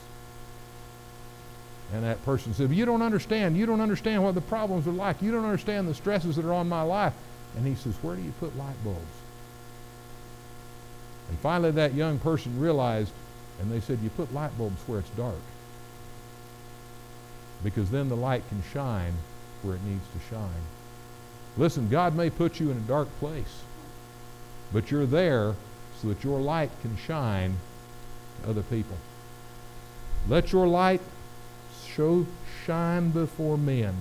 And 1.92 2.04
that 2.04 2.24
person 2.24 2.54
said, 2.54 2.70
You 2.70 2.85
don't 2.85 3.02
understand. 3.02 3.57
You 3.57 3.66
don't 3.66 3.80
understand 3.80 4.22
what 4.22 4.35
the 4.35 4.40
problems 4.40 4.87
are 4.87 4.92
like. 4.92 5.20
You 5.20 5.33
don't 5.33 5.44
understand 5.44 5.88
the 5.88 5.94
stresses 5.94 6.37
that 6.37 6.44
are 6.44 6.52
on 6.52 6.68
my 6.68 6.83
life. 6.83 7.14
And 7.57 7.66
he 7.66 7.74
says, 7.74 7.94
Where 8.00 8.16
do 8.16 8.22
you 8.22 8.33
put 8.38 8.57
light 8.57 8.83
bulbs? 8.85 9.00
And 11.28 11.38
finally, 11.40 11.72
that 11.72 11.94
young 11.94 12.18
person 12.18 12.61
realized, 12.61 13.12
and 13.61 13.70
they 13.72 13.80
said, 13.80 13.98
You 14.02 14.11
put 14.11 14.33
light 14.33 14.57
bulbs 14.57 14.80
where 14.87 15.00
it's 15.00 15.11
dark. 15.11 15.35
Because 17.62 17.90
then 17.90 18.09
the 18.09 18.16
light 18.16 18.48
can 18.48 18.62
shine 18.72 19.14
where 19.62 19.74
it 19.74 19.83
needs 19.83 20.04
to 20.12 20.35
shine. 20.35 20.50
Listen, 21.57 21.88
God 21.88 22.17
may 22.17 22.31
put 22.31 22.59
you 22.59 22.71
in 22.71 22.77
a 22.77 22.81
dark 22.81 23.09
place, 23.21 23.62
but 24.73 24.90
you're 24.90 25.07
there 25.07 25.55
so 26.01 26.09
that 26.09 26.25
your 26.25 26.40
light 26.40 26.71
can 26.83 26.97
shine 26.97 27.57
to 28.43 28.51
other 28.51 28.62
people. 28.62 28.97
Let 30.29 30.53
your 30.53 30.67
light 30.67 31.01
show 31.87 32.27
shine 32.67 33.11
before 33.11 33.57
men 33.57 33.95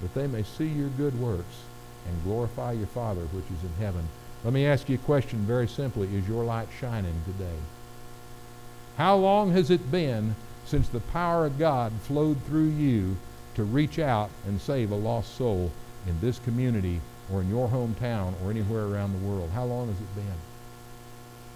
that 0.00 0.14
they 0.14 0.26
may 0.26 0.42
see 0.42 0.66
your 0.66 0.88
good 0.88 1.18
works 1.20 1.62
and 2.08 2.24
glorify 2.24 2.72
your 2.72 2.88
Father 2.88 3.20
which 3.20 3.44
is 3.44 3.62
in 3.62 3.84
heaven. 3.84 4.08
Let 4.42 4.52
me 4.52 4.66
ask 4.66 4.88
you 4.88 4.96
a 4.96 4.98
question 4.98 5.40
very 5.40 5.68
simply. 5.68 6.12
Is 6.16 6.26
your 6.26 6.42
light 6.42 6.68
shining 6.80 7.14
today? 7.24 7.58
How 8.96 9.16
long 9.16 9.52
has 9.52 9.70
it 9.70 9.92
been 9.92 10.34
since 10.66 10.88
the 10.88 11.00
power 11.00 11.46
of 11.46 11.58
God 11.58 11.92
flowed 12.02 12.42
through 12.44 12.70
you 12.70 13.16
to 13.54 13.62
reach 13.62 13.98
out 13.98 14.30
and 14.46 14.60
save 14.60 14.90
a 14.90 14.96
lost 14.96 15.36
soul 15.36 15.70
in 16.06 16.20
this 16.20 16.38
community 16.40 17.00
or 17.32 17.40
in 17.40 17.48
your 17.48 17.68
hometown 17.68 18.34
or 18.42 18.50
anywhere 18.50 18.86
around 18.86 19.12
the 19.12 19.26
world? 19.26 19.50
How 19.50 19.64
long 19.64 19.88
has 19.88 19.96
it 19.96 20.14
been? 20.14 20.34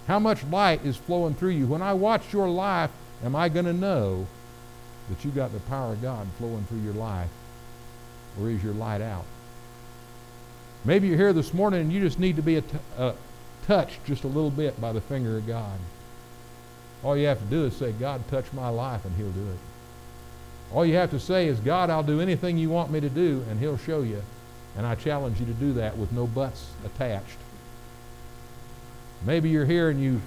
How 0.07 0.19
much 0.19 0.43
light 0.45 0.85
is 0.85 0.95
flowing 0.95 1.35
through 1.35 1.51
you? 1.51 1.67
When 1.67 1.81
I 1.81 1.93
watch 1.93 2.31
your 2.31 2.49
life, 2.49 2.91
am 3.23 3.35
I 3.35 3.49
going 3.49 3.65
to 3.65 3.73
know 3.73 4.25
that 5.09 5.23
you 5.25 5.31
got 5.31 5.51
the 5.53 5.59
power 5.61 5.93
of 5.93 6.01
God 6.01 6.27
flowing 6.37 6.63
through 6.65 6.81
your 6.81 6.93
life? 6.93 7.29
Or 8.39 8.49
is 8.49 8.63
your 8.63 8.73
light 8.73 9.01
out? 9.01 9.25
Maybe 10.85 11.07
you're 11.07 11.17
here 11.17 11.33
this 11.33 11.53
morning 11.53 11.81
and 11.81 11.91
you 11.91 11.99
just 11.99 12.19
need 12.19 12.37
to 12.37 12.41
be 12.41 12.55
a 12.55 12.61
t- 12.61 12.77
uh, 12.97 13.13
touched 13.65 14.05
just 14.05 14.23
a 14.23 14.27
little 14.27 14.51
bit 14.51 14.79
by 14.79 14.93
the 14.93 15.01
finger 15.01 15.37
of 15.37 15.45
God. 15.45 15.77
All 17.03 17.17
you 17.17 17.27
have 17.27 17.39
to 17.39 17.45
do 17.45 17.65
is 17.65 17.75
say, 17.75 17.91
God, 17.91 18.25
touch 18.29 18.51
my 18.53 18.69
life, 18.69 19.05
and 19.05 19.15
He'll 19.15 19.31
do 19.31 19.49
it. 19.51 19.59
All 20.73 20.85
you 20.85 20.95
have 20.95 21.11
to 21.11 21.19
say 21.19 21.47
is, 21.47 21.59
God, 21.59 21.89
I'll 21.89 22.03
do 22.03 22.21
anything 22.21 22.57
you 22.57 22.69
want 22.69 22.91
me 22.91 22.99
to 22.99 23.09
do, 23.09 23.43
and 23.49 23.59
He'll 23.59 23.77
show 23.77 24.01
you. 24.01 24.23
And 24.77 24.85
I 24.85 24.95
challenge 24.95 25.39
you 25.39 25.45
to 25.47 25.53
do 25.53 25.73
that 25.73 25.97
with 25.97 26.11
no 26.11 26.27
buts 26.27 26.67
attached. 26.85 27.37
Maybe 29.25 29.49
you're 29.49 29.65
here 29.65 29.89
and 29.89 30.01
you've 30.01 30.21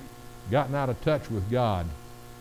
gotten 0.51 0.75
out 0.75 0.91
of 0.91 1.01
touch 1.03 1.31
with 1.31 1.49
God. 1.51 1.87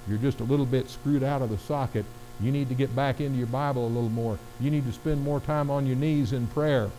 You're 0.08 0.17
just 0.17 0.39
a 0.39 0.43
little 0.43 0.65
bit 0.65 0.89
screwed 0.89 1.24
out 1.24 1.43
of 1.43 1.50
the 1.50 1.60
socket. 1.60 2.06
You 2.41 2.52
need 2.52 2.69
to 2.69 2.76
get 2.76 2.95
back 2.95 3.22
into 3.22 3.38
your 3.38 3.48
Bible 3.48 3.86
a 3.86 3.88
little 3.88 4.10
more. 4.10 4.39
You 4.60 4.72
need 4.72 4.86
to 4.86 4.91
spend 4.91 5.22
more 5.22 5.39
time 5.39 5.69
on 5.69 5.86
your 5.86 5.95
knees 5.95 6.34
in 6.34 6.48
prayer. 6.48 6.89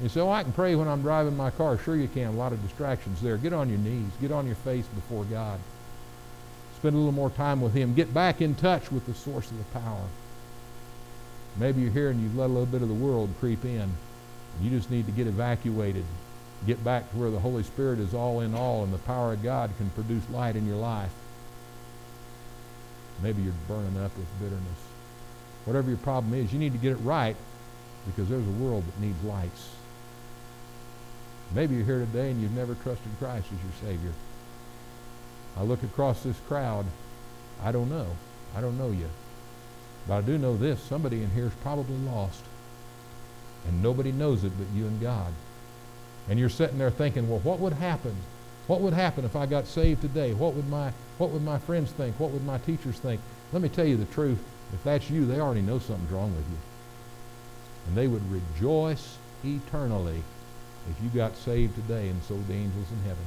You 0.00 0.08
say, 0.08 0.20
oh, 0.20 0.30
I 0.30 0.42
can 0.42 0.52
pray 0.52 0.74
when 0.74 0.88
I'm 0.88 1.02
driving 1.02 1.36
my 1.36 1.50
car. 1.50 1.76
Sure 1.76 1.96
you 1.96 2.08
can. 2.08 2.28
A 2.28 2.32
lot 2.32 2.52
of 2.52 2.62
distractions 2.62 3.20
there. 3.20 3.36
Get 3.36 3.52
on 3.52 3.68
your 3.68 3.78
knees. 3.78 4.10
Get 4.20 4.32
on 4.32 4.46
your 4.46 4.56
face 4.56 4.86
before 4.86 5.24
God. 5.24 5.60
Spend 6.76 6.94
a 6.94 6.98
little 6.98 7.12
more 7.12 7.28
time 7.28 7.60
with 7.60 7.74
Him. 7.74 7.94
Get 7.94 8.14
back 8.14 8.40
in 8.40 8.54
touch 8.54 8.90
with 8.90 9.04
the 9.04 9.12
source 9.12 9.50
of 9.50 9.58
the 9.58 9.78
power. 9.78 10.06
Maybe 11.58 11.82
you're 11.82 11.90
here 11.90 12.08
and 12.08 12.22
you've 12.22 12.36
let 12.36 12.46
a 12.46 12.52
little 12.52 12.64
bit 12.64 12.80
of 12.80 12.88
the 12.88 12.94
world 12.94 13.28
creep 13.38 13.66
in. 13.66 13.92
You 14.62 14.70
just 14.70 14.90
need 14.90 15.06
to 15.06 15.12
get 15.12 15.26
evacuated. 15.26 16.04
Get 16.66 16.82
back 16.84 17.10
to 17.10 17.16
where 17.16 17.30
the 17.30 17.40
Holy 17.40 17.62
Spirit 17.62 17.98
is 17.98 18.12
all 18.14 18.40
in 18.40 18.54
all 18.54 18.84
and 18.84 18.92
the 18.92 18.98
power 18.98 19.32
of 19.32 19.42
God 19.42 19.70
can 19.78 19.88
produce 19.90 20.28
light 20.30 20.56
in 20.56 20.66
your 20.66 20.76
life. 20.76 21.12
Maybe 23.22 23.42
you're 23.42 23.54
burning 23.68 23.96
up 24.02 24.16
with 24.16 24.26
bitterness. 24.38 24.78
Whatever 25.64 25.88
your 25.88 25.98
problem 25.98 26.34
is, 26.34 26.52
you 26.52 26.58
need 26.58 26.72
to 26.72 26.78
get 26.78 26.92
it 26.92 26.96
right 26.96 27.36
because 28.06 28.28
there's 28.28 28.46
a 28.46 28.62
world 28.62 28.84
that 28.86 29.00
needs 29.00 29.22
lights. 29.24 29.70
Maybe 31.54 31.74
you're 31.74 31.84
here 31.84 31.98
today 31.98 32.30
and 32.30 32.40
you've 32.40 32.52
never 32.52 32.74
trusted 32.74 33.10
Christ 33.18 33.46
as 33.46 33.84
your 33.84 33.92
Savior. 33.92 34.12
I 35.56 35.62
look 35.62 35.82
across 35.82 36.22
this 36.22 36.38
crowd. 36.46 36.86
I 37.62 37.72
don't 37.72 37.90
know. 37.90 38.06
I 38.56 38.60
don't 38.60 38.78
know 38.78 38.90
you. 38.90 39.08
But 40.06 40.14
I 40.14 40.20
do 40.22 40.38
know 40.38 40.56
this. 40.56 40.80
Somebody 40.80 41.22
in 41.22 41.30
here 41.30 41.46
is 41.46 41.52
probably 41.62 41.96
lost. 41.96 42.42
And 43.66 43.82
nobody 43.82 44.12
knows 44.12 44.44
it 44.44 44.52
but 44.58 44.66
you 44.74 44.86
and 44.86 45.00
God. 45.00 45.32
And 46.28 46.38
you're 46.38 46.48
sitting 46.48 46.78
there 46.78 46.90
thinking, 46.90 47.28
well, 47.28 47.40
what 47.40 47.60
would 47.60 47.74
happen? 47.74 48.14
What 48.66 48.80
would 48.80 48.92
happen 48.92 49.24
if 49.24 49.34
I 49.34 49.46
got 49.46 49.66
saved 49.66 50.00
today? 50.00 50.32
What 50.32 50.54
would 50.54 50.68
my 50.68 50.92
what 51.18 51.30
would 51.30 51.42
my 51.42 51.58
friends 51.58 51.90
think? 51.92 52.18
What 52.18 52.30
would 52.30 52.44
my 52.44 52.58
teachers 52.58 52.98
think? 52.98 53.20
Let 53.52 53.62
me 53.62 53.68
tell 53.68 53.86
you 53.86 53.96
the 53.96 54.04
truth. 54.06 54.38
If 54.72 54.84
that's 54.84 55.10
you, 55.10 55.26
they 55.26 55.40
already 55.40 55.60
know 55.60 55.78
something's 55.78 56.10
wrong 56.12 56.34
with 56.34 56.48
you. 56.48 56.58
And 57.86 57.96
they 57.96 58.06
would 58.06 58.22
rejoice 58.30 59.18
eternally 59.44 60.22
if 60.88 61.02
you 61.02 61.10
got 61.10 61.36
saved 61.36 61.74
today 61.74 62.08
and 62.08 62.22
so 62.22 62.34
the 62.34 62.54
angels 62.54 62.86
in 62.92 63.08
heaven. 63.08 63.24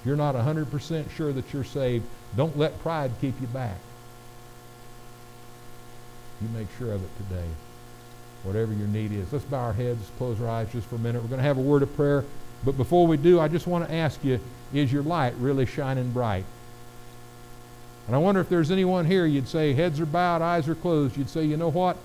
If 0.00 0.06
you're 0.06 0.16
not 0.16 0.34
100% 0.34 1.10
sure 1.10 1.32
that 1.32 1.52
you're 1.52 1.64
saved, 1.64 2.04
don't 2.36 2.56
let 2.56 2.80
pride 2.82 3.12
keep 3.20 3.40
you 3.40 3.46
back. 3.48 3.78
You 6.40 6.48
make 6.48 6.68
sure 6.78 6.92
of 6.92 7.02
it 7.02 7.10
today. 7.18 7.48
Whatever 8.44 8.72
your 8.72 8.88
need 8.88 9.12
is. 9.12 9.32
Let's 9.32 9.44
bow 9.44 9.58
our 9.58 9.72
heads, 9.72 10.10
close 10.18 10.40
our 10.40 10.48
eyes 10.48 10.70
just 10.72 10.86
for 10.88 10.96
a 10.96 10.98
minute. 10.98 11.22
We're 11.22 11.28
going 11.28 11.40
to 11.40 11.46
have 11.46 11.58
a 11.58 11.62
word 11.62 11.82
of 11.82 11.94
prayer. 11.94 12.24
But 12.64 12.76
before 12.76 13.06
we 13.06 13.16
do, 13.16 13.40
I 13.40 13.48
just 13.48 13.66
want 13.66 13.88
to 13.88 13.94
ask 13.94 14.22
you, 14.24 14.40
is 14.72 14.92
your 14.92 15.02
light 15.02 15.34
really 15.38 15.66
shining 15.66 16.10
bright? 16.12 16.44
And 18.06 18.16
I 18.16 18.18
wonder 18.18 18.40
if 18.40 18.48
there's 18.48 18.70
anyone 18.70 19.06
here, 19.06 19.26
you'd 19.26 19.48
say, 19.48 19.72
heads 19.72 20.00
are 20.00 20.06
bowed, 20.06 20.42
eyes 20.42 20.68
are 20.68 20.74
closed. 20.74 21.16
You'd 21.16 21.30
say, 21.30 21.44
you 21.44 21.56
know 21.56 21.70
what? 21.70 21.96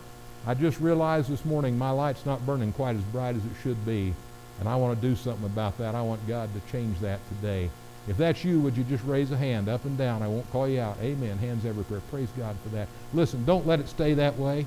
I 0.46 0.54
just 0.54 0.80
realized 0.80 1.30
this 1.30 1.44
morning 1.44 1.78
my 1.78 1.90
light's 1.90 2.26
not 2.26 2.46
burning 2.46 2.72
quite 2.72 2.96
as 2.96 3.02
bright 3.04 3.36
as 3.36 3.44
it 3.44 3.52
should 3.64 3.84
be. 3.86 4.14
And 4.60 4.70
I 4.70 4.76
want 4.76 5.00
to 5.00 5.08
do 5.08 5.16
something 5.16 5.46
about 5.46 5.78
that. 5.80 5.96
I 5.96 6.02
want 6.02 6.26
God 6.28 6.50
to 6.54 6.72
change 6.72 7.00
that 7.00 7.20
today. 7.30 7.70
If 8.08 8.18
that's 8.18 8.44
you, 8.44 8.60
would 8.62 8.78
you 8.78 8.84
just 8.86 9.04
raise 9.04 9.32
a 9.32 9.38
hand 9.38 9.68
up 9.68 9.86
and 9.86 9.98
down? 9.98 10.24
I 10.24 10.28
won't 10.28 10.50
call 10.52 10.68
you 10.68 10.80
out. 10.80 10.98
Amen. 11.02 11.38
Hands 11.38 11.66
everywhere. 11.66 12.02
Praise 12.10 12.30
God 12.38 12.56
for 12.64 12.70
that. 12.70 12.88
Listen, 13.14 13.44
don't 13.44 13.68
let 13.68 13.80
it 13.80 13.90
stay 13.90 14.14
that 14.14 14.38
way. 14.38 14.66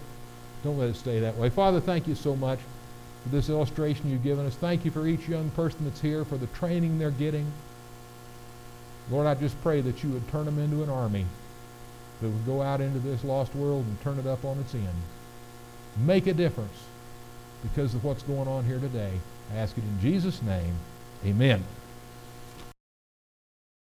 Don't 0.62 0.78
let 0.78 0.90
it 0.90 0.96
stay 0.96 1.20
that 1.20 1.36
way. 1.36 1.48
Father, 1.48 1.80
thank 1.80 2.06
you 2.06 2.14
so 2.14 2.36
much 2.36 2.58
for 3.22 3.28
this 3.30 3.48
illustration 3.48 4.10
you've 4.10 4.22
given 4.22 4.46
us. 4.46 4.54
Thank 4.54 4.84
you 4.84 4.90
for 4.90 5.06
each 5.06 5.28
young 5.28 5.50
person 5.50 5.84
that's 5.84 6.00
here, 6.00 6.24
for 6.24 6.36
the 6.36 6.46
training 6.48 6.98
they're 6.98 7.10
getting. 7.10 7.50
Lord, 9.10 9.26
I 9.26 9.34
just 9.34 9.60
pray 9.62 9.80
that 9.80 10.02
you 10.04 10.10
would 10.10 10.28
turn 10.28 10.44
them 10.44 10.58
into 10.58 10.82
an 10.82 10.90
army 10.90 11.26
that 12.20 12.28
would 12.28 12.46
go 12.46 12.62
out 12.62 12.80
into 12.80 12.98
this 12.98 13.24
lost 13.24 13.54
world 13.54 13.84
and 13.86 14.00
turn 14.02 14.18
it 14.18 14.26
up 14.26 14.44
on 14.44 14.58
its 14.58 14.74
end. 14.74 14.86
Make 15.98 16.26
a 16.26 16.34
difference 16.34 16.84
because 17.62 17.94
of 17.94 18.04
what's 18.04 18.22
going 18.22 18.48
on 18.48 18.64
here 18.64 18.78
today. 18.78 19.12
I 19.52 19.56
ask 19.56 19.76
it 19.76 19.84
in 19.84 20.00
Jesus' 20.00 20.42
name. 20.42 20.74
Amen. 21.24 21.64